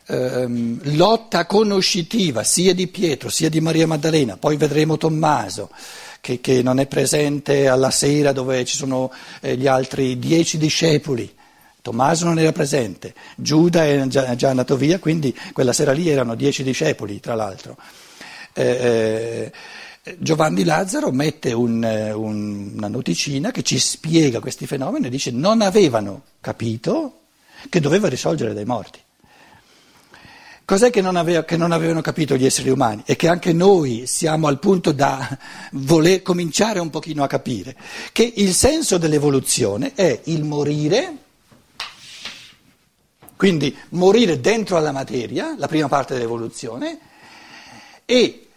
eh, 0.07 0.47
lotta 0.95 1.47
conoscitiva 1.47 2.43
sia 2.43 2.75
di 2.75 2.87
Pietro 2.87 3.29
sia 3.29 3.49
di 3.49 3.59
Maria 3.59 3.87
Maddalena, 3.87 4.37
poi 4.37 4.55
vedremo 4.55 4.97
Tommaso 4.97 5.71
che, 6.21 6.39
che, 6.41 6.61
non 6.61 6.79
è 6.79 6.85
presente 6.85 7.67
alla 7.67 7.89
sera 7.89 8.31
dove 8.31 8.63
ci 8.65 8.75
sono 8.75 9.11
eh, 9.41 9.57
gli 9.57 9.67
altri 9.67 10.19
dieci 10.19 10.57
discepoli. 10.57 11.33
Tommaso 11.81 12.25
non 12.25 12.39
era 12.39 12.51
presente, 12.51 13.13
Giuda 13.35 13.85
è 13.85 14.07
già, 14.07 14.35
già, 14.35 14.49
andato 14.49 14.75
via, 14.75 14.97
quindi 14.97 15.35
quella 15.53 15.71
sera 15.71 15.91
lì 15.91 16.09
erano 16.09 16.33
dieci 16.33 16.63
discepoli, 16.63 17.19
tra 17.19 17.35
l'altro. 17.35 17.77
Eh, 18.53 19.51
eh, 20.03 20.17
Giovanni 20.17 20.63
Lazzaro 20.63 21.11
mette 21.11 21.53
un, 21.53 21.83
un, 21.83 22.71
una 22.75 22.87
noticina 22.87 23.51
che 23.51 23.61
ci 23.61 23.77
spiega 23.77 24.39
questi 24.39 24.65
fenomeni 24.65 25.07
e 25.07 25.09
dice 25.09 25.29
non 25.29 25.61
avevano 25.61 26.23
capito 26.41 27.24
che 27.69 27.79
doveva 27.79 28.07
risolgere 28.07 28.53
dai 28.53 28.65
morti. 28.65 28.99
Cos'è 30.65 30.89
che 30.89 31.01
non, 31.01 31.15
aveva, 31.15 31.43
che 31.43 31.57
non, 31.57 31.71
avevano 31.71 32.01
capito 32.01 32.35
gli 32.35 32.43
esseri 32.43 32.69
umani 32.69 33.03
e 33.05 33.15
che 33.15 33.27
anche 33.27 33.53
noi 33.53 34.07
siamo 34.07 34.47
al 34.47 34.57
punto 34.57 34.91
da 34.91 35.37
voler 35.73 36.23
cominciare 36.23 36.79
un 36.79 36.89
pochino 36.89 37.23
a 37.23 37.27
capire? 37.27 37.75
Che 38.11 38.33
il 38.37 38.51
senso 38.51 38.97
dell'evoluzione 38.97 39.93
è 39.93 40.21
il 40.23 40.43
morire, 40.43 41.17
quindi 43.35 43.77
morire 43.89 44.41
dentro 44.41 44.75
alla 44.75 44.91
materia, 44.91 45.53
la 45.55 45.67
prima 45.67 45.87
parte 45.87 46.15
dell'evoluzione, 46.15 46.97
e 48.05 48.47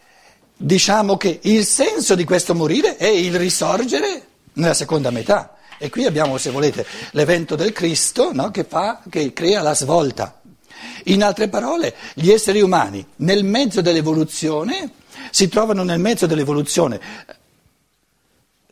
diciamo 0.57 1.19
che 1.19 1.41
il 1.43 1.63
senso 1.67 2.15
di 2.15 2.25
questo 2.25 2.55
morire 2.55 2.97
è 2.97 3.07
il 3.07 3.39
risorgere 3.39 4.27
nella 4.55 4.73
seconda 4.73 5.11
metà. 5.11 5.58
E 5.79 5.91
qui 5.91 6.05
abbiamo, 6.07 6.39
se 6.39 6.51
volete, 6.51 6.85
l'evento 7.13 7.55
del 7.55 7.73
Cristo 7.73 8.33
no, 8.33 8.51
che, 8.51 8.65
fa, 8.65 9.01
che 9.09 9.33
crea 9.33 9.63
la 9.63 9.75
svolta. 9.75 10.41
In 11.05 11.23
altre 11.23 11.49
parole, 11.49 11.95
gli 12.15 12.31
esseri 12.31 12.61
umani 12.61 13.05
nel 13.17 13.45
mezzo 13.45 13.81
dell'evoluzione 13.81 14.91
si 15.31 15.49
trovano 15.49 15.85
nel 15.85 16.01
mezzo 16.01 16.27
dell'evoluzione, 16.27 17.01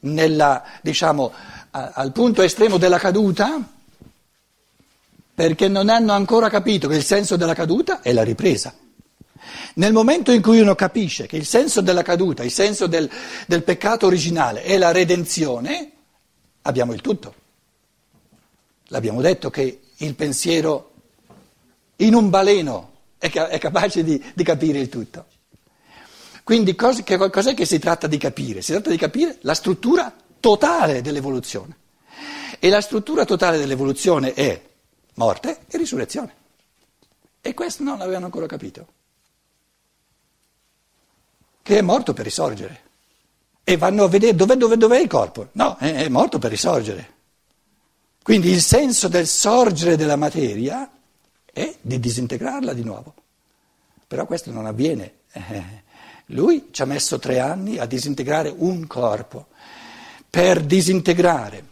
nella, 0.01 0.65
diciamo, 0.83 1.33
al 1.71 2.13
punto 2.13 2.43
estremo 2.43 2.77
della 2.77 2.99
caduta, 2.99 3.61
perché 5.35 5.69
non 5.69 5.89
hanno 5.89 6.13
ancora 6.13 6.49
capito 6.49 6.89
che 6.89 6.97
il 6.97 7.05
senso 7.05 7.37
della 7.37 7.55
caduta 7.55 8.01
è 8.01 8.13
la 8.13 8.23
ripresa. 8.25 8.75
Nel 9.75 9.93
momento 9.93 10.33
in 10.33 10.41
cui 10.43 10.61
uno 10.61 10.75
capisce 10.75 11.27
che 11.27 11.37
il 11.37 11.45
senso 11.45 11.83
della 11.83 12.03
caduta, 12.03 12.43
il 12.43 12.51
senso 12.51 12.87
del, 12.87 13.09
del 13.47 13.63
peccato 13.63 14.07
originale 14.07 14.63
è 14.63 14.79
la 14.79 14.91
redenzione, 14.93 15.93
abbiamo 16.67 16.93
il 16.93 17.01
tutto. 17.01 17.35
L'abbiamo 18.89 19.21
detto 19.21 19.51
che 19.51 19.81
il 19.97 20.15
pensiero 20.15 20.93
in 21.97 22.15
un 22.15 22.29
baleno 22.29 22.93
è, 23.19 23.31
è 23.31 23.59
capace 23.59 24.05
di, 24.05 24.23
di, 24.35 24.45
capire 24.45 24.79
il 24.79 24.89
tutto. 24.89 25.27
Quindi 26.45 26.75
cos- 26.75 27.03
che, 27.03 27.17
cos'è 27.31 27.55
che 27.55 27.65
si 27.65 27.79
tratta 27.79 28.07
di 28.07 28.19
capire? 28.19 28.63
Si 28.63 28.73
tratta 28.73 28.91
di 28.91 28.97
capire 28.97 29.39
la 29.41 29.55
struttura 29.55 30.15
totale 30.39 31.01
dell'evoluzione. 31.01 31.85
E 32.59 32.69
la 32.69 32.81
struttura 32.81 33.25
totale 33.25 33.59
dell'evoluzione 33.59 34.33
è 34.35 34.63
morte 35.15 35.61
e 35.69 35.77
risurrezione. 35.79 36.45
E 37.41 37.55
questo 37.55 37.83
non 37.83 37.99
l'avevano 37.99 38.27
ancora 38.27 38.47
capito. 38.47 38.87
Che 41.63 41.79
è 41.79 41.83
morto 41.83 42.13
per 42.13 42.25
risorgere. 42.25 42.86
E 43.69 43.77
vanno 43.77 44.05
a 44.05 44.09
vedere 44.09 44.37
dov'è, 44.37 44.55
dov'è, 44.55 44.77
dov'è 44.77 45.01
il 45.01 45.09
corpo. 45.09 45.49
No, 45.53 45.77
è, 45.79 45.93
è 45.93 46.09
morto 46.09 46.39
per 46.39 46.51
risorgere. 46.51 47.15
Quindi 48.23 48.51
il 48.51 48.61
senso 48.61 49.09
del 49.09 49.27
sorgere 49.27 49.97
della 49.97 50.15
materia 50.15 50.89
e 51.53 51.77
di 51.81 51.99
disintegrarla 51.99 52.73
di 52.73 52.85
nuovo. 52.85 53.13
Però 54.07 54.25
questo 54.25 54.53
non 54.53 54.67
avviene. 54.67 55.15
Lui 56.27 56.69
ci 56.71 56.83
ha 56.83 56.85
messo 56.85 57.19
tre 57.19 57.41
anni 57.41 57.79
a 57.79 57.87
disintegrare 57.87 58.55
un 58.57 58.87
corpo. 58.87 59.47
Per 60.31 60.63
disintegrare 60.63 61.65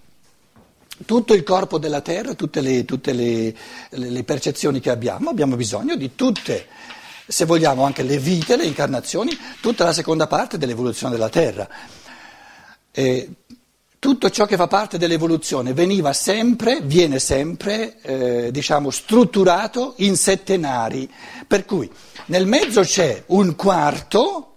tutto 1.06 1.32
il 1.32 1.44
corpo 1.44 1.78
della 1.78 2.00
Terra, 2.00 2.34
tutte 2.34 2.60
le, 2.60 2.84
tutte 2.84 3.12
le, 3.12 3.54
le 3.90 4.24
percezioni 4.24 4.80
che 4.80 4.90
abbiamo, 4.90 5.30
abbiamo 5.30 5.54
bisogno 5.54 5.94
di 5.94 6.16
tutte, 6.16 6.66
se 7.26 7.44
vogliamo 7.44 7.84
anche 7.84 8.02
le 8.02 8.18
vite, 8.18 8.56
le 8.56 8.66
incarnazioni, 8.66 9.36
tutta 9.60 9.84
la 9.84 9.92
seconda 9.92 10.26
parte 10.26 10.58
dell'evoluzione 10.58 11.12
della 11.12 11.28
Terra. 11.28 11.68
E 12.90 13.30
tutto 13.98 14.28
ciò 14.28 14.44
che 14.44 14.56
fa 14.56 14.66
parte 14.66 14.98
dell'evoluzione 14.98 15.72
veniva 15.72 16.12
sempre, 16.12 16.80
viene 16.82 17.18
sempre, 17.18 18.00
eh, 18.02 18.50
diciamo, 18.50 18.90
strutturato 18.90 19.94
in 19.98 20.16
settenari. 20.16 21.10
Per 21.46 21.64
cui 21.64 21.90
nel 22.26 22.46
mezzo 22.46 22.82
c'è 22.82 23.22
un 23.28 23.56
quarto 23.56 24.56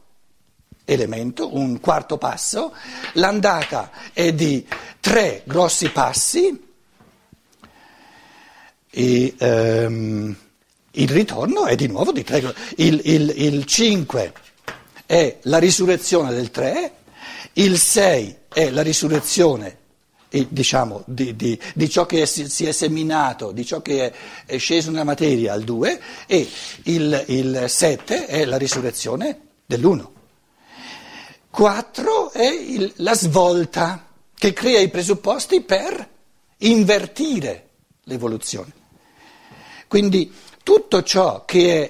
elemento, 0.84 1.56
un 1.56 1.80
quarto 1.80 2.18
passo, 2.18 2.74
l'andata 3.14 3.92
è 4.12 4.34
di 4.34 4.68
tre 5.00 5.44
grossi 5.46 5.90
passi 5.92 6.66
e 8.90 9.36
ehm, 9.38 10.36
il 10.98 11.10
ritorno 11.10 11.66
è 11.66 11.76
di 11.76 11.88
nuovo 11.88 12.12
di 12.12 12.24
tre. 12.24 12.54
Il, 12.76 13.02
il, 13.04 13.34
il 13.36 13.66
5 13.66 14.34
è 15.06 15.38
la 15.44 15.58
risurrezione 15.58 16.34
del 16.34 16.52
3, 16.52 16.92
il 17.54 17.78
6 17.78 18.38
è 18.54 18.70
la 18.70 18.82
risurrezione 18.82 19.78
diciamo, 20.30 21.04
di, 21.06 21.36
di, 21.36 21.60
di, 21.74 21.90
ciò 21.90 22.06
che 22.06 22.24
è, 22.24 22.26
si 22.26 22.66
è 22.66 22.72
seminato, 22.72 23.52
di 23.52 23.66
ciò 23.66 23.82
che 23.82 24.08
è, 24.08 24.14
è 24.46 24.58
sceso 24.58 24.92
nella 24.92 25.04
materia 25.04 25.54
al 25.54 25.64
2 25.64 26.02
e 26.28 26.50
il 26.84 27.66
7 27.68 28.26
è 28.26 28.46
la 28.46 28.58
risurrezione 28.58 29.40
dell'1. 29.66 30.06
4 31.50 32.32
è 32.34 32.46
il, 32.46 32.92
la 32.98 33.16
svolta 33.16 34.08
che 34.38 34.54
crea 34.54 34.80
i 34.80 34.90
presupposti 34.90 35.62
per 35.62 36.08
invertire 36.58 37.70
l'evoluzione. 38.04 38.74
Quindi 39.88 40.32
tutto 40.68 41.02
ciò 41.02 41.46
che 41.46 41.82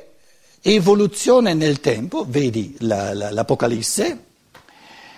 è 0.61 0.69
evoluzione 0.69 1.55
nel 1.55 1.79
tempo, 1.79 2.23
vedi 2.27 2.75
la, 2.81 3.11
la, 3.11 3.31
l'Apocalisse, 3.31 4.25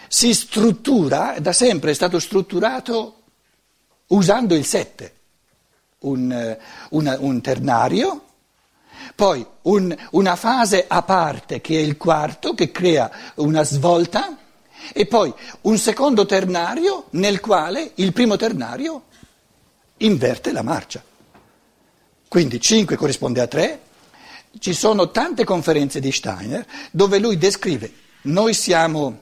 si 0.07 0.33
struttura, 0.33 1.35
da 1.39 1.51
sempre 1.51 1.91
è 1.91 1.93
stato 1.93 2.19
strutturato 2.19 3.15
usando 4.07 4.55
il 4.55 4.63
7, 4.63 5.13
un, 5.99 6.31
eh, 6.31 6.57
un, 6.91 7.17
un 7.19 7.41
ternario, 7.41 8.23
poi 9.13 9.45
un, 9.63 9.93
una 10.11 10.37
fase 10.37 10.85
a 10.87 11.01
parte 11.01 11.59
che 11.59 11.75
è 11.75 11.81
il 11.81 11.97
quarto, 11.97 12.53
che 12.53 12.71
crea 12.71 13.11
una 13.35 13.63
svolta, 13.63 14.37
e 14.93 15.05
poi 15.05 15.33
un 15.63 15.77
secondo 15.77 16.25
ternario 16.25 17.07
nel 17.09 17.41
quale 17.41 17.91
il 17.95 18.13
primo 18.13 18.37
ternario 18.37 19.03
inverte 19.97 20.53
la 20.53 20.61
marcia. 20.63 21.03
Quindi 22.29 22.61
5 22.61 22.95
corrisponde 22.95 23.41
a 23.41 23.47
3, 23.47 23.79
ci 24.59 24.73
sono 24.73 25.09
tante 25.09 25.43
conferenze 25.43 25.99
di 25.99 26.11
Steiner 26.11 26.65
dove 26.91 27.17
lui 27.17 27.37
descrive, 27.37 27.91
noi 28.21 28.53
siamo 28.53 29.21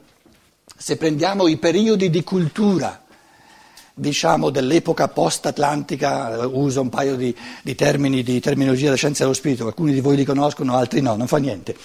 se 0.78 0.98
prendiamo 0.98 1.48
i 1.48 1.58
periodi 1.58 2.10
di 2.10 2.24
cultura 2.24 3.02
diciamo, 3.94 4.52
dell'epoca 4.52 5.08
post-atlantica, 5.08 6.48
uso 6.48 6.82
un 6.82 6.90
paio 6.90 7.16
di, 7.16 7.36
di 7.64 7.74
termini 7.74 8.22
di 8.22 8.40
terminologia 8.40 8.86
della 8.86 8.98
scienza 8.98 9.24
dello 9.24 9.34
spirito, 9.34 9.66
alcuni 9.66 9.94
di 9.94 10.02
voi 10.02 10.18
li 10.18 10.26
conoscono, 10.26 10.76
altri 10.76 11.02
no, 11.02 11.16
non 11.16 11.28
fa 11.28 11.38
niente. 11.38 11.76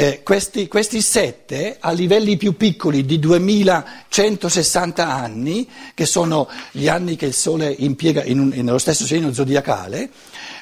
Eh, 0.00 0.22
questi, 0.22 0.66
questi, 0.66 1.02
sette 1.02 1.76
a 1.78 1.90
livelli 1.90 2.38
più 2.38 2.56
piccoli 2.56 3.04
di 3.04 3.18
2160 3.18 5.06
anni, 5.06 5.68
che 5.92 6.06
sono 6.06 6.48
gli 6.70 6.88
anni 6.88 7.16
che 7.16 7.26
il 7.26 7.34
Sole 7.34 7.70
impiega 7.70 8.24
in 8.24 8.38
un, 8.38 8.48
nello 8.48 8.78
stesso 8.78 9.04
segno 9.04 9.30
zodiacale, 9.30 10.08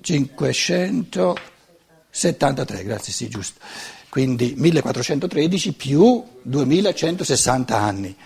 573, 0.00 2.84
grazie, 2.84 3.12
sì, 3.12 3.28
giusto. 3.28 3.60
Quindi 4.08 4.54
1413 4.56 5.74
più 5.74 6.24
2160 6.42 7.76
anni. 7.76 8.16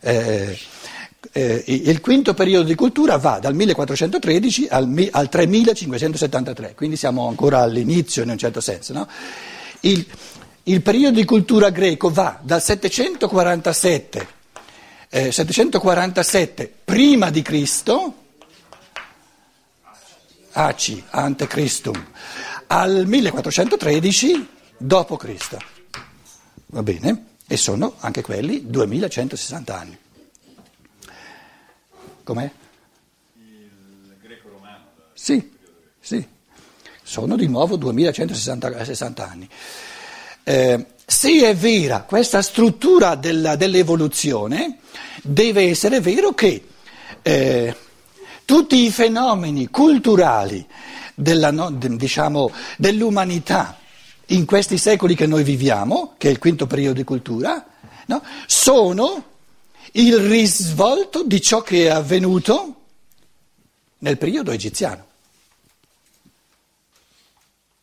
Eh, 0.00 0.58
eh, 1.32 1.64
il 1.66 2.00
quinto 2.00 2.34
periodo 2.34 2.64
di 2.64 2.74
cultura 2.74 3.16
va 3.16 3.38
dal 3.38 3.54
1413 3.54 4.68
al, 4.68 5.08
al 5.10 5.28
3573, 5.28 6.74
quindi 6.74 6.96
siamo 6.96 7.28
ancora 7.28 7.60
all'inizio 7.60 8.22
in 8.22 8.30
un 8.30 8.38
certo 8.38 8.60
senso. 8.60 8.92
No? 8.92 9.08
Il, 9.80 10.06
il, 10.64 10.82
periodo 10.82 11.18
di 11.18 11.24
cultura 11.24 11.70
greco 11.70 12.10
va 12.10 12.38
dal 12.42 12.62
747, 12.62 14.28
eh, 15.10 15.32
747 15.32 16.72
prima 16.84 17.30
di 17.30 17.42
Cristo, 17.42 18.14
Aci, 20.52 21.04
ante 21.10 21.46
Christum, 21.46 22.06
al 22.68 23.04
1413 23.06 24.48
dopo 24.78 25.16
Cristo. 25.16 25.58
Va 26.68 26.82
bene? 26.82 27.26
E 27.46 27.56
sono 27.56 27.94
anche 28.00 28.22
quelli 28.22 28.62
2160 28.66 29.78
anni. 29.78 29.98
Com'è? 32.26 32.50
Il 33.36 34.16
greco-romano. 34.20 34.82
Sì, 35.14 35.48
sì, 36.00 36.26
sono 37.00 37.36
di 37.36 37.46
nuovo 37.46 37.76
2160 37.76 39.28
anni. 39.28 39.48
Eh, 40.42 40.86
se 41.06 41.48
è 41.48 41.54
vera 41.54 42.00
questa 42.00 42.42
struttura 42.42 43.14
della, 43.14 43.54
dell'evoluzione, 43.54 44.78
deve 45.22 45.68
essere 45.68 46.00
vero 46.00 46.32
che 46.32 46.66
eh, 47.22 47.76
tutti 48.44 48.84
i 48.84 48.90
fenomeni 48.90 49.68
culturali 49.68 50.66
della, 51.14 51.52
diciamo, 51.78 52.50
dell'umanità 52.76 53.78
in 54.30 54.44
questi 54.46 54.78
secoli 54.78 55.14
che 55.14 55.26
noi 55.26 55.44
viviamo, 55.44 56.14
che 56.18 56.26
è 56.26 56.32
il 56.32 56.40
quinto 56.40 56.66
periodo 56.66 56.94
di 56.94 57.04
cultura, 57.04 57.64
no, 58.06 58.20
sono 58.46 59.34
il 59.96 60.18
risvolto 60.18 61.22
di 61.22 61.40
ciò 61.40 61.62
che 61.62 61.86
è 61.86 61.90
avvenuto 61.90 62.74
nel 63.98 64.18
periodo 64.18 64.50
egiziano. 64.50 65.04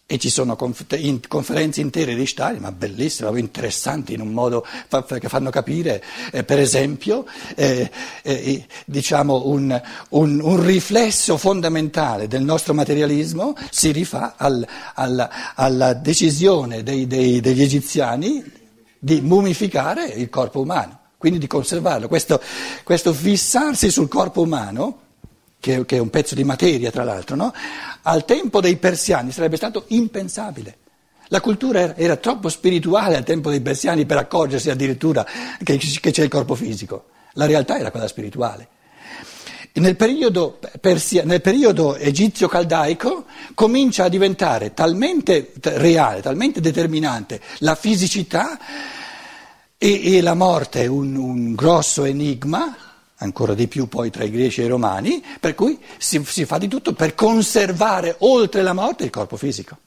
E 0.06 0.20
ci 0.20 0.30
sono 0.30 0.56
conferenze 0.56 1.82
intere 1.82 2.14
di 2.14 2.28
Stalin, 2.28 2.62
ma 2.62 2.72
bellissime, 2.72 3.40
interessanti 3.40 4.14
in 4.14 4.22
un 4.22 4.32
modo 4.32 4.64
che 5.08 5.28
fanno 5.28 5.50
capire, 5.50 6.04
eh, 6.32 6.44
per 6.44 6.60
esempio, 6.60 7.26
eh, 7.56 7.90
eh, 8.22 8.68
diciamo 8.86 9.48
un, 9.48 9.82
un, 10.10 10.40
un, 10.40 10.64
riflesso 10.64 11.38
fondamentale 11.38 12.28
del 12.28 12.44
nostro 12.44 12.76
materialismo 12.76 13.56
si 13.72 13.92
rifà 13.92 14.36
al, 14.38 14.68
alla, 14.94 15.56
alla, 15.56 15.94
decisione 15.94 16.84
dei, 16.84 17.08
dei, 17.08 17.40
degli 17.40 17.64
egiziani 17.64 18.44
di 19.00 19.20
mumificare 19.22 20.06
il 20.06 20.30
corpo 20.30 20.60
umano 20.62 21.03
quindi 21.24 21.40
di 21.40 21.48
conservarlo. 21.48 22.10
Questo, 22.10 22.42
questo 22.84 23.14
fissarsi 23.14 23.90
sul 23.90 24.10
corpo 24.10 24.42
umano, 24.42 25.00
che, 25.58 25.86
che, 25.86 25.96
è 25.96 26.00
un 26.00 26.10
pezzo 26.10 26.36
di 26.36 26.44
materia 26.44 26.92
tra 26.92 27.06
l'altro, 27.06 27.38
no? 27.38 27.54
al 28.02 28.26
tempo 28.26 28.60
dei 28.60 28.76
persiani 28.76 29.32
sarebbe 29.32 29.56
stato 29.56 29.86
impensabile. 29.88 30.80
La 31.28 31.40
cultura 31.40 31.80
era, 31.80 31.96
era, 31.96 32.16
troppo 32.18 32.50
spirituale 32.50 33.16
al 33.16 33.24
tempo 33.24 33.50
dei 33.50 33.62
persiani 33.62 34.06
per 34.06 34.18
accorgersi 34.18 34.70
addirittura 34.70 35.26
che, 35.64 35.78
che 35.78 36.12
c'è 36.12 36.24
il 36.24 36.30
corpo 36.30 36.56
fisico. 36.56 37.06
La 37.36 37.46
realtà 37.46 37.80
era 37.80 37.90
quella 37.90 38.10
spirituale. 38.10 38.68
Nel 39.76 39.96
periodo, 39.96 40.60
persia, 40.82 41.24
nel 41.24 41.40
periodo 41.40 41.96
egizio-caldaico 41.96 43.24
comincia 43.54 44.04
a 44.04 44.10
diventare 44.10 44.74
talmente 44.74 45.54
reale, 45.62 46.22
talmente 46.22 46.60
determinante 46.60 47.40
la 47.60 47.76
fisicità 47.76 48.60
e, 49.84 50.16
e 50.16 50.22
la 50.22 50.34
morte 50.34 50.84
è 50.84 50.86
un, 50.86 51.18
un, 51.18 51.56
grosso 51.56 52.06
enigma, 52.06 52.74
ancora 53.18 53.54
di 53.54 53.68
più 53.68 53.90
poi 53.90 54.10
tra 54.10 54.24
i 54.24 54.32
greci 54.32 54.62
e 54.62 54.64
i 54.64 54.68
romani, 54.70 55.22
per 55.42 55.56
cui 55.56 55.78
si, 55.98 56.24
si 56.24 56.46
fa 56.46 56.58
di 56.58 56.70
tutto 56.70 56.94
per 56.94 57.16
conservare 57.16 58.16
oltre 58.20 58.62
la 58.62 58.72
morte 58.72 59.04
il 59.04 59.10
corpo 59.10 59.36
fisico. 59.36 59.78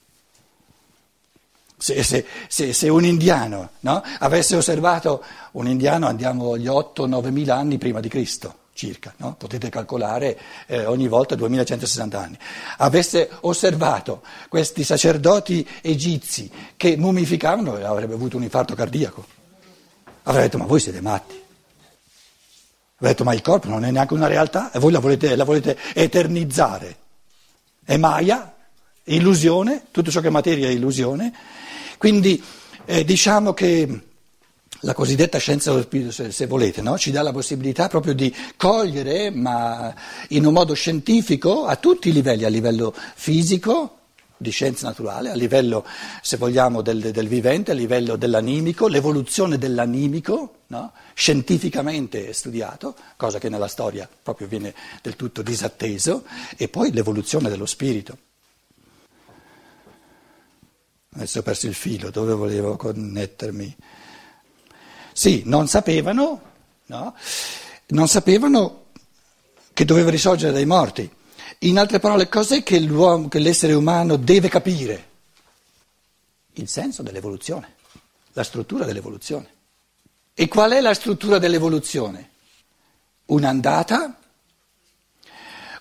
Se, 1.78 2.02
se, 2.02 2.26
se, 2.46 2.74
se, 2.74 2.88
un 2.90 3.06
indiano 3.06 3.70
no, 3.80 4.02
avesse 4.18 4.54
osservato, 4.54 5.24
un 5.52 5.66
indiano 5.66 6.06
andiamo 6.06 6.52
agli 6.52 6.66
8-9 6.66 7.30
mila 7.30 7.56
anni 7.56 7.78
prima 7.78 8.00
di 8.00 8.08
Cristo, 8.08 8.54
circa, 8.74 9.14
no? 9.16 9.34
potete 9.38 9.70
calcolare 9.70 10.38
eh, 10.66 10.84
ogni 10.84 11.08
volta 11.08 11.34
2160 11.36 12.20
anni, 12.20 12.38
avesse 12.78 13.30
osservato 13.40 14.20
questi 14.50 14.84
sacerdoti 14.84 15.66
egizi 15.80 16.50
che 16.76 16.98
mummificavano, 16.98 17.76
avrebbe 17.76 18.12
avuto 18.12 18.36
un 18.36 18.42
infarto 18.42 18.74
cardiaco. 18.74 19.35
Avrei 20.28 20.44
detto, 20.44 20.58
ma 20.58 20.64
voi 20.64 20.80
siete 20.80 21.00
matti. 21.00 21.34
Avrei 22.96 23.12
detto, 23.12 23.24
ma 23.24 23.34
il 23.34 23.42
corpo 23.42 23.68
non 23.68 23.84
è 23.84 23.90
neanche 23.90 24.14
una 24.14 24.26
realtà 24.26 24.72
e 24.72 24.78
voi 24.78 24.90
la 24.90 24.98
volete, 24.98 25.36
la 25.36 25.44
volete 25.44 25.78
eternizzare. 25.94 26.96
È 27.84 27.96
Maya, 27.96 28.54
illusione, 29.04 29.86
tutto 29.90 30.10
ciò 30.10 30.20
che 30.20 30.28
è 30.28 30.30
materia 30.30 30.68
è 30.68 30.72
illusione. 30.72 31.32
Quindi 31.98 32.42
eh, 32.86 33.04
diciamo 33.04 33.54
che 33.54 34.00
la 34.80 34.94
cosiddetta 34.94 35.38
scienza 35.38 35.70
dello 35.70 35.82
spirito, 35.82 36.10
se, 36.10 36.32
se 36.32 36.46
volete, 36.46 36.82
no? 36.82 36.98
ci 36.98 37.12
dà 37.12 37.22
la 37.22 37.32
possibilità 37.32 37.88
proprio 37.88 38.14
di 38.14 38.34
cogliere, 38.56 39.30
ma 39.30 39.94
in 40.28 40.44
un 40.44 40.52
modo 40.52 40.74
scientifico, 40.74 41.66
a 41.66 41.76
tutti 41.76 42.08
i 42.08 42.12
livelli, 42.12 42.44
a 42.44 42.48
livello 42.48 42.92
fisico, 43.14 43.95
di 44.36 44.50
scienza 44.50 44.86
naturale, 44.86 45.30
a 45.30 45.34
livello, 45.34 45.84
se 46.22 46.36
vogliamo, 46.36 46.82
del, 46.82 47.10
del 47.10 47.28
vivente, 47.28 47.70
a 47.70 47.74
livello 47.74 48.16
dell'animico, 48.16 48.86
l'evoluzione 48.88 49.58
dell'animico, 49.58 50.62
no? 50.68 50.92
scientificamente 51.14 52.32
studiato, 52.32 52.94
cosa 53.16 53.38
che 53.38 53.48
nella 53.48 53.68
storia 53.68 54.08
proprio 54.22 54.46
viene 54.46 54.74
del 55.02 55.16
tutto 55.16 55.42
disatteso, 55.42 56.24
e 56.56 56.68
poi 56.68 56.92
l'evoluzione 56.92 57.48
dello 57.48 57.66
spirito. 57.66 58.18
Adesso 61.14 61.38
ho 61.38 61.42
perso 61.42 61.66
il 61.66 61.74
filo, 61.74 62.10
dove 62.10 62.34
volevo 62.34 62.76
connettermi? 62.76 63.76
Sì, 65.12 65.42
non 65.46 65.66
sapevano, 65.66 66.42
no? 66.86 67.14
non 67.88 68.06
sapevano 68.06 68.84
che 69.72 69.84
doveva 69.86 70.10
risorgere 70.10 70.52
dai 70.52 70.66
morti. 70.66 71.10
In 71.60 71.78
altre 71.78 71.98
parole, 71.98 72.28
cos'è 72.28 72.62
che, 72.62 72.78
che 73.28 73.38
l'essere 73.38 73.72
umano 73.72 74.16
deve 74.16 74.48
capire? 74.48 75.08
Il 76.54 76.68
senso 76.68 77.02
dell'evoluzione, 77.02 77.74
la 78.32 78.44
struttura 78.44 78.84
dell'evoluzione. 78.84 79.54
E 80.34 80.48
qual 80.48 80.72
è 80.72 80.80
la 80.80 80.94
struttura 80.94 81.38
dell'evoluzione? 81.38 82.30
Un'andata 83.26 84.18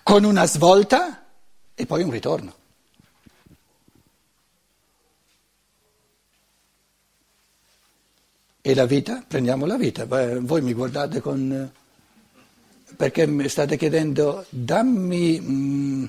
con 0.02 0.24
una 0.24 0.46
svolta 0.46 1.26
e 1.74 1.84
poi 1.84 2.02
un 2.02 2.10
ritorno. 2.10 2.54
E 8.62 8.74
la 8.74 8.86
vita? 8.86 9.22
Prendiamo 9.26 9.66
la 9.66 9.76
vita. 9.76 10.06
Voi 10.06 10.62
mi 10.62 10.72
guardate 10.72 11.20
con 11.20 11.70
perché 12.96 13.26
mi 13.26 13.48
state 13.48 13.76
chiedendo 13.76 14.44
dammi 14.48 15.38
mh, 15.38 15.52
mm, 15.52 16.04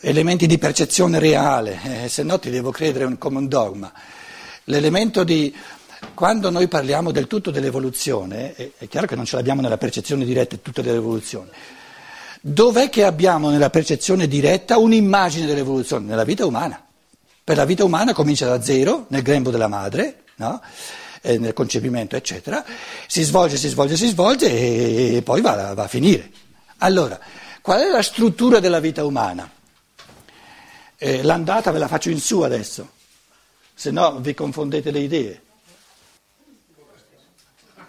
elementi 0.00 0.46
di 0.46 0.58
percezione 0.58 1.18
reale, 1.18 2.04
eh, 2.04 2.08
se 2.08 2.22
no 2.22 2.38
ti 2.38 2.50
devo 2.50 2.70
credere 2.70 3.04
un, 3.04 3.18
come 3.18 3.38
un 3.38 3.48
dogma. 3.48 3.92
L'elemento 4.64 5.24
di 5.24 5.54
quando 6.14 6.50
noi 6.50 6.68
parliamo 6.68 7.10
del 7.10 7.26
tutto 7.26 7.50
dell'evoluzione, 7.50 8.54
è 8.54 8.86
chiaro 8.88 9.06
che 9.06 9.16
non 9.16 9.24
ce 9.24 9.36
l'abbiamo 9.36 9.60
nella 9.60 9.78
percezione 9.78 10.24
diretta 10.24 10.54
del 10.54 10.62
tutto 10.62 10.82
dell'evoluzione. 10.82 11.50
Dov'è 12.40 12.90
che 12.90 13.04
abbiamo 13.04 13.50
nella 13.50 13.70
percezione 13.70 14.28
diretta 14.28 14.78
un'immagine 14.78 15.46
dell'evoluzione? 15.46 16.06
Nella 16.06 16.24
vita 16.24 16.46
umana. 16.46 16.80
Per 17.42 17.56
la 17.56 17.64
vita 17.64 17.84
umana 17.84 18.12
comincia 18.12 18.46
da 18.46 18.62
zero, 18.62 19.06
nel 19.08 19.22
grembo 19.22 19.50
della 19.50 19.68
madre, 19.68 20.24
no? 20.36 20.60
Eh, 21.26 21.38
nel 21.38 21.52
concepimento, 21.52 22.14
eccetera, 22.14 22.64
si 23.08 23.22
svolge, 23.22 23.56
si 23.56 23.68
svolge, 23.68 23.96
si 23.96 24.06
svolge 24.06 24.46
e, 25.16 25.22
poi 25.22 25.40
va, 25.40 25.74
va 25.74 25.82
a 25.82 25.88
finire. 25.88 26.30
Allora, 26.78 27.18
qual 27.60 27.80
è 27.80 27.90
la 27.90 28.02
struttura 28.02 28.60
della 28.60 28.78
vita 28.78 29.04
umana? 29.04 29.50
Eh, 30.96 31.22
l'andata 31.22 31.72
ve 31.72 31.78
la 31.78 31.88
faccio 31.88 32.10
in 32.10 32.20
su 32.20 32.40
adesso, 32.40 32.90
se 33.74 33.90
no 33.90 34.20
vi 34.20 34.34
confondete 34.34 34.90
le 34.92 35.00
idee. 35.00 35.40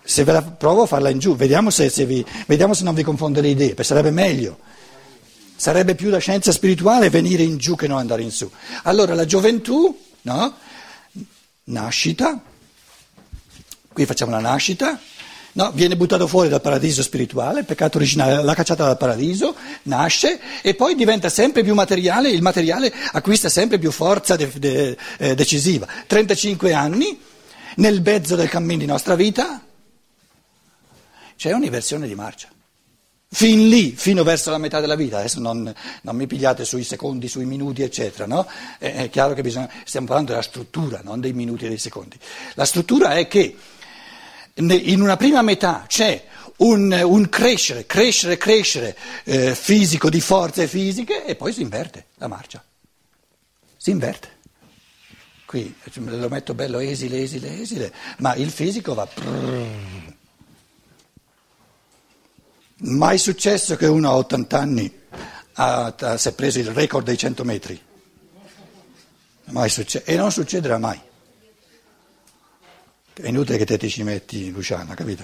Se 0.01 0.23
ve 0.23 0.31
la 0.31 0.41
provo 0.41 0.83
a 0.83 0.85
farla 0.87 1.09
in 1.09 1.19
giù, 1.19 1.35
vediamo 1.35 1.69
se, 1.69 1.89
se, 1.89 2.05
vi, 2.05 2.25
vediamo 2.47 2.73
se 2.73 2.83
non 2.83 2.95
vi 2.95 3.03
confonde 3.03 3.41
le 3.41 3.49
idee, 3.49 3.67
perché 3.69 3.83
sarebbe 3.83 4.11
meglio. 4.11 4.57
Sarebbe 5.55 5.95
più 5.95 6.09
la 6.09 6.19
scienza 6.19 6.51
spirituale 6.51 7.09
venire 7.09 7.43
in 7.43 7.57
giù 7.57 7.75
che 7.75 7.87
non 7.87 7.97
andare 7.97 8.21
in 8.21 8.31
su. 8.31 8.49
Allora 8.83 9.13
la 9.15 9.25
gioventù, 9.25 9.99
no? 10.21 10.55
Nascita, 11.65 12.41
qui 13.97 14.05
facciamo 14.05 14.29
la 14.29 14.39
nascita, 14.39 14.99
no? 15.53 15.71
viene 15.71 15.97
buttato 15.97 16.27
fuori 16.27 16.49
dal 16.49 16.61
paradiso 16.61 17.01
spirituale, 17.01 17.63
peccato 17.63 17.97
originale 17.97 18.43
l'ha 18.43 18.53
cacciata 18.53 18.85
dal 18.85 18.95
paradiso, 18.95 19.55
nasce 19.83 20.39
e 20.61 20.75
poi 20.75 20.93
diventa 20.93 21.29
sempre 21.29 21.63
più 21.63 21.73
materiale, 21.73 22.29
il 22.29 22.43
materiale 22.43 22.93
acquista 23.13 23.49
sempre 23.49 23.79
più 23.79 23.89
forza 23.89 24.35
de- 24.35 24.51
de- 24.57 24.95
eh, 25.17 25.33
decisiva. 25.33 25.87
35 26.05 26.73
anni, 26.73 27.19
nel 27.77 28.03
mezzo 28.03 28.35
del 28.35 28.49
cammino 28.49 28.81
di 28.81 28.85
nostra 28.85 29.15
vita, 29.15 29.63
c'è 31.35 31.51
un'inversione 31.53 32.05
di 32.05 32.13
marcia. 32.13 32.49
Fin 33.29 33.67
lì, 33.67 33.91
fino 33.91 34.23
verso 34.23 34.51
la 34.51 34.57
metà 34.57 34.79
della 34.79 34.95
vita, 34.95 35.17
adesso 35.17 35.41
non, 35.41 35.73
non 36.01 36.15
mi 36.15 36.27
pigliate 36.27 36.63
sui 36.63 36.83
secondi, 36.83 37.27
sui 37.27 37.45
minuti, 37.45 37.81
eccetera, 37.81 38.25
no? 38.25 38.47
È, 38.77 38.93
è 38.93 39.09
chiaro 39.09 39.33
che 39.33 39.41
bisogna, 39.41 39.69
stiamo 39.83 40.05
parlando 40.05 40.31
della 40.31 40.43
struttura, 40.43 41.01
non 41.03 41.19
dei 41.19 41.33
minuti 41.33 41.65
e 41.65 41.67
dei 41.67 41.77
secondi. 41.77 42.17
La 42.53 42.63
struttura 42.63 43.15
è 43.15 43.27
che 43.27 43.55
in 44.57 45.01
una 45.01 45.17
prima 45.17 45.41
metà 45.41 45.85
c'è 45.87 46.25
un, 46.57 46.91
un 47.03 47.29
crescere, 47.29 47.85
crescere, 47.85 48.37
crescere 48.37 48.97
eh, 49.23 49.53
fisico 49.53 50.09
di 50.09 50.21
forze 50.21 50.67
fisiche 50.67 51.25
e 51.25 51.35
poi 51.35 51.53
si 51.53 51.61
inverte 51.61 52.05
la 52.15 52.27
marcia. 52.27 52.63
Si 53.77 53.91
inverte. 53.91 54.35
Qui 55.45 55.73
lo 55.93 56.27
metto 56.29 56.53
bello 56.53 56.79
esile, 56.79 57.21
esile, 57.21 57.61
esile, 57.61 57.93
ma 58.17 58.35
il 58.35 58.49
fisico 58.49 58.93
va... 58.93 59.07
Mai 62.79 63.17
successo 63.17 63.75
che 63.75 63.85
uno 63.85 64.09
a 64.09 64.15
80 64.17 64.59
anni 64.59 65.01
ha, 65.53 65.93
ha, 65.97 66.17
si 66.17 66.27
è 66.27 66.33
preso 66.33 66.59
il 66.59 66.69
record 66.71 67.05
dei 67.05 67.17
100 67.17 67.43
metri. 67.43 67.81
Mai 69.45 69.69
successo. 69.69 70.05
E 70.05 70.15
non 70.15 70.31
succederà 70.31 70.77
mai. 70.77 70.99
È 73.19 73.27
inutile 73.27 73.57
che 73.57 73.65
te 73.65 73.79
ti 73.79 73.89
ci 73.89 74.03
metti, 74.03 74.51
Luciana, 74.51 74.93
capito? 74.93 75.23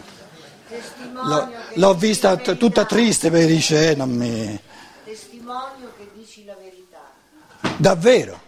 L'ho, 1.26 1.52
l'ho 1.76 1.94
vista 1.94 2.36
t- 2.38 2.58
tutta 2.58 2.86
triste 2.86 3.30
perché 3.30 3.46
dice, 3.46 3.92
eh, 3.92 3.96
non 3.96 4.10
mi... 4.10 4.60
Testimonio 5.06 5.94
che 5.96 6.10
dici 6.16 6.44
la 6.44 6.56
verità. 6.60 7.12
Davvero? 7.78 8.42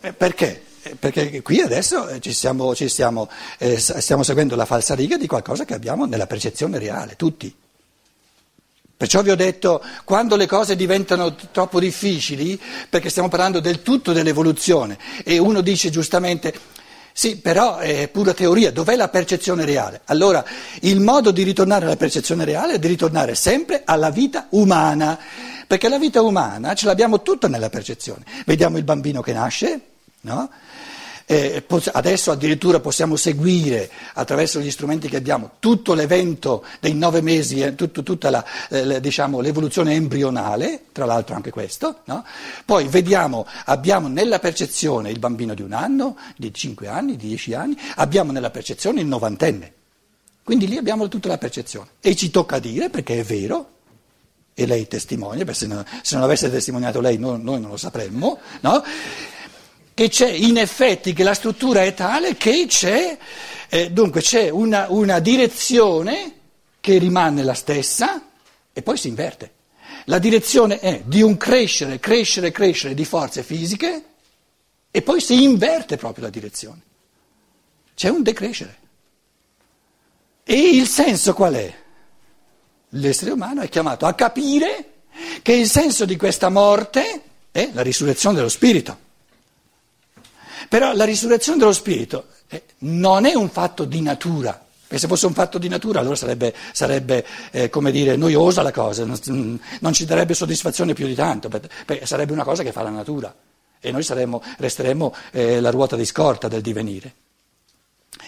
Eh. 0.00 0.12
Perché? 0.12 0.62
perché 0.98 1.40
qui 1.40 1.60
adesso 1.60 2.08
eh, 2.08 2.20
ci 2.20 2.32
stiamo, 2.32 2.74
ci 2.74 2.88
stiamo, 2.88 3.30
eh, 3.58 3.78
stiamo 3.78 4.22
seguendo 4.22 4.54
la 4.54 4.66
falsariga 4.66 5.16
di 5.16 5.26
qualcosa 5.26 5.64
che 5.64 5.74
abbiamo 5.74 6.04
nella 6.04 6.26
percezione 6.26 6.78
reale, 6.78 7.16
tutti. 7.16 7.54
Perciò 8.96 9.22
vi 9.22 9.30
ho 9.30 9.36
detto, 9.36 9.82
quando 10.04 10.36
le 10.36 10.46
cose 10.46 10.76
diventano 10.76 11.34
troppo 11.34 11.80
difficili, 11.80 12.60
perché 12.88 13.08
stiamo 13.08 13.28
parlando 13.28 13.60
del 13.60 13.82
tutto 13.82 14.12
dell'evoluzione, 14.12 14.98
e 15.24 15.38
uno 15.38 15.62
dice 15.62 15.90
giustamente, 15.90 16.54
sì, 17.16 17.36
però 17.36 17.76
è 17.76 18.08
pura 18.08 18.34
teoria, 18.34 18.72
dov'è 18.72 18.96
la 18.96 19.08
percezione 19.08 19.64
reale? 19.64 20.00
Allora, 20.06 20.44
il 20.80 20.98
modo 20.98 21.30
di 21.30 21.44
ritornare 21.44 21.84
alla 21.84 21.94
percezione 21.94 22.44
reale 22.44 22.72
è 22.72 22.78
di 22.80 22.88
ritornare 22.88 23.36
sempre 23.36 23.82
alla 23.84 24.10
vita 24.10 24.48
umana, 24.50 25.16
perché 25.64 25.88
la 25.88 26.00
vita 26.00 26.22
umana 26.22 26.74
ce 26.74 26.86
l'abbiamo 26.86 27.22
tutta 27.22 27.46
nella 27.46 27.70
percezione. 27.70 28.24
Vediamo 28.44 28.78
il 28.78 28.82
bambino 28.82 29.22
che 29.22 29.32
nasce, 29.32 29.80
no? 30.22 30.50
Eh, 31.26 31.64
adesso 31.92 32.30
addirittura 32.30 32.80
possiamo 32.80 33.16
seguire 33.16 33.90
attraverso 34.12 34.60
gli 34.60 34.70
strumenti 34.70 35.08
che 35.08 35.16
abbiamo 35.16 35.52
tutto 35.58 35.94
l'evento 35.94 36.64
dei 36.80 36.94
nove 36.94 37.22
mesi, 37.22 37.60
eh, 37.60 37.74
tutto, 37.74 38.02
tutta 38.02 38.28
la, 38.28 38.44
eh, 38.68 39.00
diciamo, 39.00 39.40
l'evoluzione 39.40 39.94
embrionale, 39.94 40.84
tra 40.92 41.06
l'altro 41.06 41.34
anche 41.34 41.50
questo. 41.50 42.00
No? 42.04 42.24
Poi 42.64 42.88
vediamo, 42.88 43.46
abbiamo 43.64 44.08
nella 44.08 44.38
percezione 44.38 45.10
il 45.10 45.18
bambino 45.18 45.54
di 45.54 45.62
un 45.62 45.72
anno, 45.72 46.16
di 46.36 46.52
cinque 46.52 46.88
anni, 46.88 47.16
di 47.16 47.28
dieci 47.28 47.54
anni, 47.54 47.78
abbiamo 47.96 48.30
nella 48.30 48.50
percezione 48.50 49.00
il 49.00 49.06
novantenne. 49.06 49.72
Quindi 50.42 50.68
lì 50.68 50.76
abbiamo 50.76 51.08
tutta 51.08 51.28
la 51.28 51.38
percezione. 51.38 51.88
E 52.00 52.14
ci 52.14 52.30
tocca 52.30 52.58
dire, 52.58 52.90
perché 52.90 53.20
è 53.20 53.24
vero, 53.24 53.70
e 54.52 54.66
lei 54.66 54.86
testimonia, 54.86 55.44
perché 55.44 55.60
se 55.60 55.66
non, 55.66 55.84
se 56.02 56.14
non 56.14 56.24
avesse 56.24 56.50
testimoniato 56.50 57.00
lei 57.00 57.18
noi, 57.18 57.42
noi 57.42 57.60
non 57.60 57.70
lo 57.70 57.76
sapremmo, 57.76 58.38
no? 58.60 58.84
Che 59.94 60.08
c'è 60.08 60.28
in 60.28 60.58
effetti 60.58 61.12
che 61.12 61.22
la 61.22 61.34
struttura 61.34 61.84
è 61.84 61.94
tale 61.94 62.36
che 62.36 62.66
c'è, 62.66 63.16
eh, 63.68 63.90
dunque 63.92 64.20
c'è 64.20 64.48
una, 64.48 64.86
una 64.88 65.20
direzione 65.20 66.32
che 66.80 66.98
rimane 66.98 67.44
la 67.44 67.54
stessa 67.54 68.28
e 68.72 68.82
poi 68.82 68.96
si 68.96 69.08
inverte. 69.08 69.52
La 70.06 70.18
direzione 70.18 70.80
è 70.80 71.02
di 71.06 71.22
un 71.22 71.36
crescere, 71.36 71.98
crescere, 71.98 72.50
crescere 72.50 72.92
di 72.92 73.04
forze 73.04 73.42
fisiche 73.42 74.04
e 74.90 75.02
poi 75.02 75.20
si 75.20 75.42
inverte 75.44 75.96
proprio 75.96 76.24
la 76.24 76.30
direzione. 76.30 76.80
C'è 77.94 78.08
un 78.08 78.22
decrescere. 78.22 78.78
E 80.42 80.54
il 80.54 80.86
senso 80.86 81.32
qual 81.32 81.54
è? 81.54 81.74
L'essere 82.90 83.30
umano 83.30 83.62
è 83.62 83.68
chiamato 83.68 84.04
a 84.06 84.12
capire 84.12 84.90
che 85.40 85.52
il 85.52 85.68
senso 85.68 86.04
di 86.04 86.16
questa 86.16 86.48
morte 86.48 87.22
è 87.50 87.70
la 87.72 87.82
risurrezione 87.82 88.36
dello 88.36 88.48
spirito. 88.48 88.98
Però 90.68 90.94
la 90.94 91.04
risurrezione 91.04 91.58
dello 91.58 91.72
spirito 91.72 92.26
eh, 92.48 92.62
non 92.78 93.24
è 93.24 93.34
un 93.34 93.48
fatto 93.50 93.84
di 93.84 94.00
natura. 94.00 94.52
Perché 94.86 94.98
se 94.98 95.06
fosse 95.08 95.26
un 95.26 95.32
fatto 95.32 95.58
di 95.58 95.68
natura 95.68 96.00
allora 96.00 96.14
sarebbe, 96.14 96.54
sarebbe 96.72 97.24
eh, 97.50 97.70
come 97.70 97.90
dire, 97.90 98.16
noiosa 98.16 98.62
la 98.62 98.70
cosa, 98.70 99.04
non, 99.04 99.58
non, 99.80 99.92
ci 99.92 100.04
darebbe 100.04 100.34
soddisfazione 100.34 100.92
più 100.92 101.06
di 101.06 101.14
tanto, 101.14 101.48
perché 101.48 102.04
sarebbe 102.06 102.32
una 102.32 102.44
cosa 102.44 102.62
che 102.62 102.70
fa 102.70 102.82
la 102.82 102.90
natura 102.90 103.34
e 103.80 103.90
noi 103.90 104.02
saremmo, 104.02 104.42
resteremmo 104.58 105.14
eh, 105.32 105.60
la 105.60 105.70
ruota 105.70 105.96
di 105.96 106.04
scorta 106.04 106.48
del 106.48 106.60
divenire. 106.60 107.14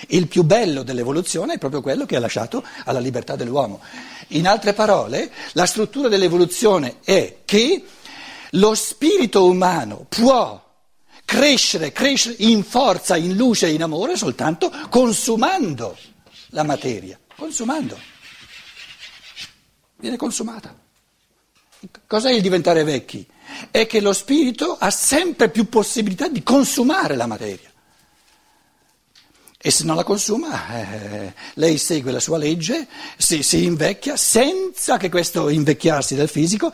Il 0.09 0.29
più 0.29 0.43
bello 0.43 0.83
dell'evoluzione 0.83 1.55
è 1.55 1.59
proprio 1.59 1.81
quello 1.81 2.05
che 2.05 2.17
ha 2.17 2.21
lasciato 2.21 2.63
alla 2.85 2.99
libertà 2.99 3.37
dell'uomo. 3.37 3.81
In 4.29 4.47
altre 4.47 4.75
parole, 4.75 5.31
la 5.53 5.65
struttura 5.65 6.09
dell'evoluzione 6.09 6.97
è 7.05 7.39
che 7.45 7.85
lo 8.51 8.75
spirito 8.75 9.47
umano 9.47 10.05
può 10.09 10.63
crescere, 11.27 11.93
crescere 11.93 12.37
in 12.39 12.65
forza, 12.65 13.17
in 13.17 13.37
luce, 13.37 13.69
in 13.69 13.83
amore 13.83 14.17
soltanto 14.17 14.73
consumando 14.89 15.99
la 16.51 16.63
materia, 16.63 17.19
consumando. 17.37 17.99
Viene 19.97 20.17
consumata. 20.17 20.75
Cos'è 22.07 22.31
il 22.31 22.41
diventare 22.41 22.85
vecchi? 22.85 23.27
È 23.71 23.87
che 23.87 24.01
lo 24.01 24.15
spirito 24.15 24.77
ha 24.79 24.91
sempre 24.91 25.51
più 25.51 25.69
possibilità 25.69 26.29
di 26.29 26.43
consumare 26.43 27.17
la 27.17 27.27
materia. 27.27 27.71
E 29.59 29.71
se 29.71 29.85
non 29.85 29.97
la 29.97 30.05
consuma, 30.05 30.69
eh, 30.79 31.35
lei 31.55 31.77
segue 31.77 32.13
la 32.13 32.21
sua 32.21 32.39
legge, 32.39 32.87
si, 33.17 33.43
si 33.43 33.65
invecchia 33.65 34.17
senza 34.17 34.97
che 34.97 35.09
questo 35.09 35.49
invecchiarsi 35.49 36.15
del 36.15 36.29
fisico 36.29 36.73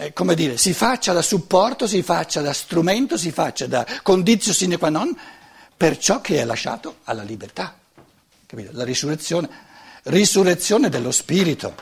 eh, 0.00 0.14
come 0.14 0.34
dire, 0.34 0.56
si 0.56 0.72
faccia 0.72 1.12
da 1.12 1.20
supporto, 1.20 1.86
si 1.86 2.02
faccia 2.02 2.40
da 2.40 2.54
strumento, 2.54 3.18
si 3.18 3.30
faccia 3.30 3.66
da 3.66 3.86
condizio 4.02 4.54
sine 4.54 4.78
qua 4.78 4.88
non 4.88 5.14
per 5.76 5.98
ciò 5.98 6.22
che 6.22 6.40
è 6.40 6.44
lasciato 6.44 7.00
alla 7.04 7.22
libertà. 7.22 7.76
Capito? 8.46 8.70
La 8.72 8.84
risurrezione, 8.84 9.48
risurrezione 10.04 10.88
dello 10.88 11.10
spirito. 11.10 11.74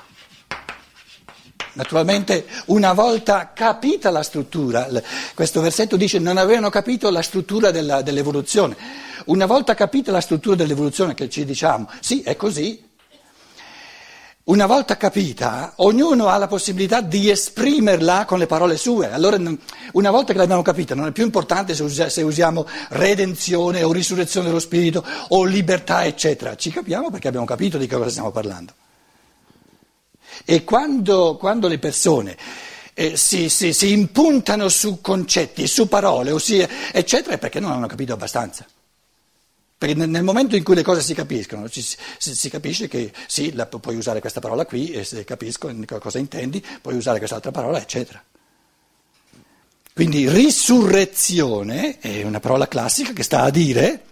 Naturalmente, 1.74 2.44
una 2.66 2.92
volta 2.92 3.52
capita 3.54 4.10
la 4.10 4.24
struttura, 4.24 4.88
questo 5.34 5.60
versetto 5.60 5.96
dice 5.96 6.18
non 6.18 6.38
avevano 6.38 6.70
capito 6.70 7.08
la 7.10 7.22
struttura 7.22 7.70
della, 7.70 8.02
dell'evoluzione. 8.02 8.76
Una 9.26 9.46
volta 9.46 9.74
capita 9.74 10.10
la 10.10 10.20
struttura 10.20 10.56
dell'evoluzione 10.56 11.14
che 11.14 11.28
ci 11.30 11.44
diciamo, 11.44 11.88
sì, 12.00 12.22
è 12.22 12.34
così, 12.34 12.82
Una 14.48 14.64
volta 14.64 14.96
capita, 14.96 15.74
ognuno 15.76 16.28
ha 16.28 16.38
la 16.38 16.46
possibilità 16.46 17.02
di 17.02 17.28
esprimerla 17.28 18.24
con 18.24 18.38
le 18.38 18.46
parole 18.46 18.78
sue. 18.78 19.12
Allora, 19.12 19.36
una 19.92 20.10
volta 20.10 20.32
che 20.32 20.38
l'abbiamo 20.38 20.62
capita, 20.62 20.94
non 20.94 21.06
è 21.06 21.12
più 21.12 21.22
importante 21.22 21.74
se, 21.74 21.82
usi- 21.82 22.08
se 22.08 22.22
usiamo 22.22 22.66
redenzione 22.88 23.82
o 23.82 23.92
risurrezione 23.92 24.46
dello 24.46 24.58
spirito 24.58 25.04
o 25.28 25.44
libertà, 25.44 26.06
eccetera. 26.06 26.56
Ci 26.56 26.70
capiamo 26.70 27.10
perché 27.10 27.28
abbiamo 27.28 27.44
capito 27.44 27.76
di 27.76 27.86
cosa 27.86 28.08
stiamo 28.08 28.30
parlando. 28.30 28.72
E 30.46 30.64
quando, 30.64 31.36
quando 31.36 31.68
le 31.68 31.78
persone 31.78 32.34
eh, 32.94 33.18
si, 33.18 33.50
si, 33.50 33.74
si, 33.74 33.92
impuntano 33.92 34.70
su 34.70 35.02
concetti, 35.02 35.66
su 35.66 35.88
parole, 35.88 36.38
si, 36.38 36.66
eccetera, 36.90 37.34
è 37.34 37.38
perché 37.38 37.60
non 37.60 37.72
hanno 37.72 37.86
capito 37.86 38.14
abbastanza. 38.14 38.64
Perché 39.78 39.94
nel 39.94 40.24
momento 40.24 40.56
in 40.56 40.64
cui 40.64 40.74
le 40.74 40.82
cose 40.82 41.02
si 41.02 41.14
capiscono, 41.14 41.68
si, 41.68 41.82
si, 41.82 42.34
si 42.34 42.50
capisce 42.50 42.88
che 42.88 43.12
sì, 43.28 43.52
la, 43.52 43.66
puoi 43.66 43.94
usare 43.94 44.18
questa 44.18 44.40
parola 44.40 44.66
qui 44.66 44.90
e 44.90 45.04
se 45.04 45.22
capisco 45.22 45.72
cosa 46.00 46.18
intendi, 46.18 46.64
puoi 46.82 46.96
usare 46.96 47.18
quest'altra 47.18 47.52
parola, 47.52 47.80
eccetera. 47.80 48.20
Quindi 49.94 50.28
risurrezione 50.28 51.98
è 52.00 52.24
una 52.24 52.40
parola 52.40 52.66
classica 52.66 53.12
che 53.12 53.22
sta 53.22 53.42
a 53.42 53.50
dire, 53.50 54.04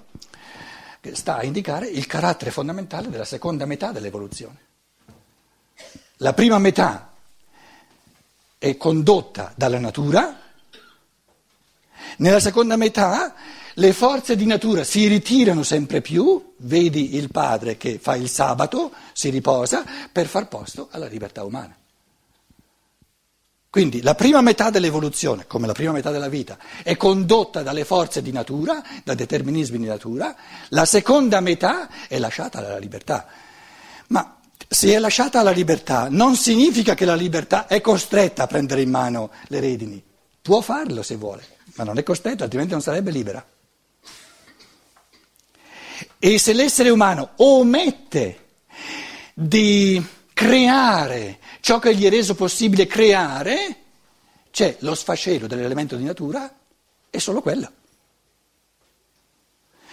che 1.01 1.17
sta 1.17 1.39
a 1.39 1.45
indicare 1.45 1.89
il 1.89 2.07
carattere 2.07 2.53
fondamentale 2.53 3.11
della 3.11 3.25
seconda 3.25 3.67
metà 3.67 3.91
dell'evoluzione. 3.91 4.59
La 6.19 6.33
prima 6.33 6.59
metà 6.59 7.13
è 8.57 8.77
condotta 8.77 9.53
dalla 9.57 9.81
natura, 9.81 10.43
nella 12.19 12.41
seconda 12.41 12.77
metà 12.77 13.35
le 13.79 13.93
forze 13.93 14.37
di 14.37 14.47
natura 14.47 14.85
si 14.85 15.07
ritirano 15.07 15.63
sempre 15.63 16.01
più, 16.01 16.55
vedi 16.59 17.17
il 17.17 17.31
padre 17.31 17.77
che 17.77 17.99
fa 18.01 18.17
il 18.17 18.29
sabato, 18.29 18.93
si 19.13 19.29
riposa, 19.29 19.85
per 20.11 20.27
far 20.27 20.49
posto 20.49 20.89
alla 20.91 21.07
libertà 21.07 21.45
umana. 21.45 21.77
Quindi 23.69 24.01
la 24.01 24.15
prima 24.15 24.41
metà 24.41 24.71
dell'evoluzione, 24.71 25.47
come 25.47 25.67
la 25.67 25.75
prima 25.75 25.93
metà 25.93 26.11
della 26.11 26.31
vita, 26.31 26.57
è 26.83 26.97
condotta 26.97 27.63
dalle 27.63 27.85
forze 27.85 28.23
di 28.23 28.33
natura, 28.33 28.83
da 29.05 29.13
determinismi 29.13 29.77
di 29.77 29.85
natura, 29.85 30.35
la 30.69 30.87
seconda 30.87 31.41
metà 31.41 32.09
è 32.09 32.19
lasciata 32.19 32.59
alla 32.59 32.79
libertà. 32.79 33.27
Ma 34.09 34.39
se 34.67 34.95
è 34.95 34.99
lasciata 34.99 35.41
alla 35.41 35.51
libertà 35.51 36.09
non 36.09 36.37
significa 36.37 36.95
che 36.95 37.05
la 37.05 37.15
libertà 37.15 37.67
è 37.67 37.83
costretta 37.83 38.45
a 38.45 38.47
prendere 38.47 38.81
in 38.81 38.89
mano 38.89 39.31
le 39.49 39.61
redini. 39.61 40.03
Può 40.41 40.63
farlo 40.63 41.03
se 41.03 41.17
vuole, 41.17 41.43
ma 41.75 41.85
non 41.85 41.99
è 41.99 42.03
costretta, 42.03 42.45
altrimenti 42.45 42.73
non 42.73 42.81
sarebbe 42.81 43.11
libera. 43.11 43.47
E 46.19 46.39
se 46.39 46.53
l'essere 46.53 46.91
umano 46.91 47.31
omette 47.37 48.45
di 49.35 50.03
creare 50.33 51.39
ciò 51.61 51.79
che 51.79 51.95
gli 51.95 52.05
è 52.05 52.11
reso 52.11 52.35
possibile 52.35 52.87
creare, 52.87 53.77
c'è 54.51 54.77
lo 54.81 54.95
sfascello 54.95 55.47
dell'elemento 55.47 55.97
di 55.97 56.05
natura, 56.05 56.51
è 57.11 57.19
solo 57.19 57.43
quello. 57.43 57.71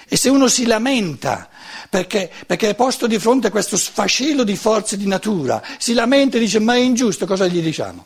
E 0.07 0.15
se 0.15 0.29
uno 0.29 0.47
si 0.47 0.65
lamenta 0.65 1.49
perché, 1.89 2.31
perché, 2.45 2.69
è 2.69 2.75
posto 2.75 3.07
di 3.07 3.17
fronte 3.19 3.47
a 3.47 3.51
questo 3.51 3.77
sfascello 3.77 4.43
di 4.43 4.55
forze 4.55 4.97
di 4.97 5.07
natura, 5.07 5.61
si 5.77 5.93
lamenta 5.93 6.37
e 6.37 6.41
dice 6.41 6.59
ma 6.59 6.75
è 6.75 6.79
ingiusto, 6.79 7.25
cosa 7.25 7.47
gli 7.47 7.61
diciamo? 7.61 8.05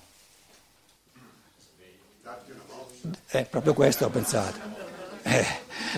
È 3.26 3.44
proprio 3.44 3.74
questo 3.74 4.06
ho 4.06 4.10
pensato. 4.10 4.77
Eh, 5.28 5.46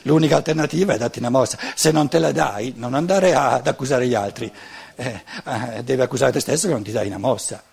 l'unica 0.03 0.37
alternativa 0.37 0.93
è 0.93 0.97
darti 0.97 1.19
una 1.19 1.29
mossa. 1.29 1.57
Se 1.75 1.91
non 1.91 2.09
te 2.09 2.17
la 2.17 2.31
dai, 2.31 2.73
non 2.75 2.95
andare 2.95 3.35
ad 3.35 3.67
accusare 3.67 4.07
gli 4.07 4.15
altri, 4.15 4.51
eh, 4.95 5.23
eh, 5.45 5.83
devi 5.83 6.01
accusare 6.01 6.31
te 6.31 6.39
stesso 6.39 6.67
che 6.67 6.73
non 6.73 6.83
ti 6.83 6.91
dai 6.91 7.07
una 7.07 7.19
mossa. 7.19 7.63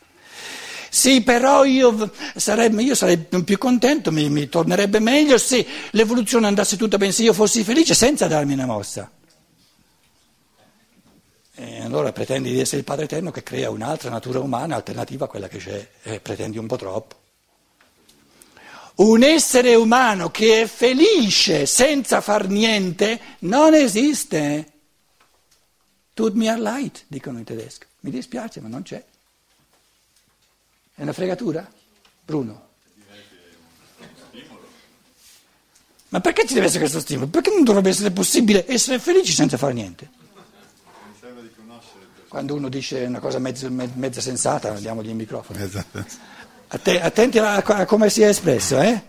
Sì, 0.88 1.22
però 1.22 1.64
io, 1.64 2.10
sarebbe, 2.36 2.82
io 2.82 2.94
sarei 2.94 3.18
più 3.18 3.58
contento, 3.58 4.12
mi, 4.12 4.28
mi, 4.30 4.48
tornerebbe 4.48 4.98
meglio 4.98 5.36
se 5.36 5.66
l'evoluzione 5.90 6.46
andasse 6.46 6.76
tutta 6.76 6.96
bene, 6.96 7.12
se 7.12 7.22
io 7.22 7.32
fossi 7.32 7.64
felice 7.64 7.94
senza 7.94 8.26
darmi 8.26 8.52
una 8.52 8.66
mossa. 8.66 9.10
E 11.58 11.80
allora 11.82 12.12
pretendi 12.12 12.50
di 12.50 12.60
essere 12.60 12.78
il 12.78 12.84
Padre 12.84 13.04
Eterno 13.04 13.30
che 13.30 13.42
crea 13.42 13.70
un'altra 13.70 14.10
natura 14.10 14.40
umana 14.40 14.76
alternativa 14.76 15.24
a 15.24 15.28
quella 15.28 15.48
che 15.48 15.58
c'è, 15.58 15.88
e 16.02 16.20
pretendi 16.20 16.58
un 16.58 16.66
po' 16.66 16.76
troppo. 16.76 17.24
Un 18.96 19.22
essere 19.22 19.74
umano 19.74 20.30
che 20.30 20.62
è 20.62 20.66
felice 20.66 21.66
senza 21.66 22.20
far 22.20 22.48
niente 22.48 23.20
non 23.40 23.74
esiste. 23.74 24.72
Tut 26.14 26.34
mir 26.34 26.58
leid, 26.58 27.02
dicono 27.06 27.38
in 27.38 27.44
tedesco. 27.44 27.84
Mi 28.00 28.10
dispiace, 28.10 28.60
ma 28.60 28.68
non 28.68 28.82
c'è. 28.82 29.04
È 30.94 31.02
una 31.02 31.12
fregatura? 31.12 31.70
Bruno? 32.24 32.64
Ma 36.08 36.20
perché 36.20 36.46
ci 36.46 36.54
deve 36.54 36.66
essere 36.66 36.80
questo 36.80 37.00
stimolo? 37.00 37.26
Perché 37.28 37.50
non 37.50 37.64
dovrebbe 37.64 37.90
essere 37.90 38.10
possibile 38.12 38.64
essere 38.66 38.98
felici 38.98 39.32
senza 39.32 39.58
fare 39.58 39.74
niente? 39.74 40.08
Quando 42.28 42.54
uno 42.54 42.70
dice 42.70 43.04
una 43.04 43.18
cosa 43.18 43.38
mezza, 43.38 44.20
sensata, 44.20 44.72
diamogli 44.72 45.08
il 45.08 45.16
microfono. 45.16 45.58
Esatto. 45.58 46.04
Attenti 46.68 47.38
a, 47.38 47.56
a, 47.56 47.84
come 47.84 48.10
si 48.10 48.22
è 48.22 48.28
espresso, 48.28 48.80
eh? 48.80 49.00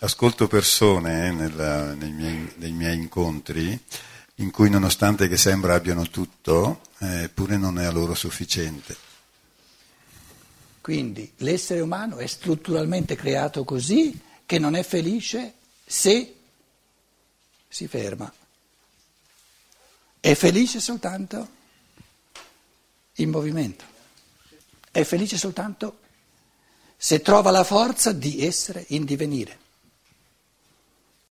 Ascolto 0.00 0.48
persone 0.48 1.28
eh, 1.28 1.30
nella, 1.30 1.92
nei, 1.94 2.10
miei, 2.10 2.52
nei, 2.56 2.72
miei, 2.72 2.96
incontri 2.96 3.78
in 4.36 4.50
cui 4.50 4.70
nonostante 4.70 5.28
che 5.28 5.36
sembra 5.36 5.74
abbiano 5.74 6.08
tutto, 6.08 6.80
eh, 6.98 7.24
eppure 7.24 7.58
non 7.58 7.78
è 7.78 7.84
a 7.84 7.90
loro 7.90 8.14
sufficiente. 8.14 8.96
Quindi 10.80 11.32
l'essere 11.38 11.80
umano 11.80 12.16
è 12.16 12.26
strutturalmente 12.26 13.14
creato 13.14 13.64
così 13.64 14.18
che 14.46 14.58
non 14.58 14.74
è 14.74 14.82
felice 14.82 15.54
se 15.84 16.34
si 17.68 17.86
ferma. 17.86 18.32
È 20.18 20.34
felice 20.34 20.80
soltanto 20.80 21.48
in 23.16 23.30
movimento. 23.30 23.84
È 24.90 25.04
felice 25.04 25.36
soltanto 25.36 26.00
se 27.04 27.20
trova 27.20 27.50
la 27.50 27.64
forza 27.64 28.12
di 28.12 28.46
essere 28.46 28.86
in 28.88 29.04
divenire. 29.04 29.58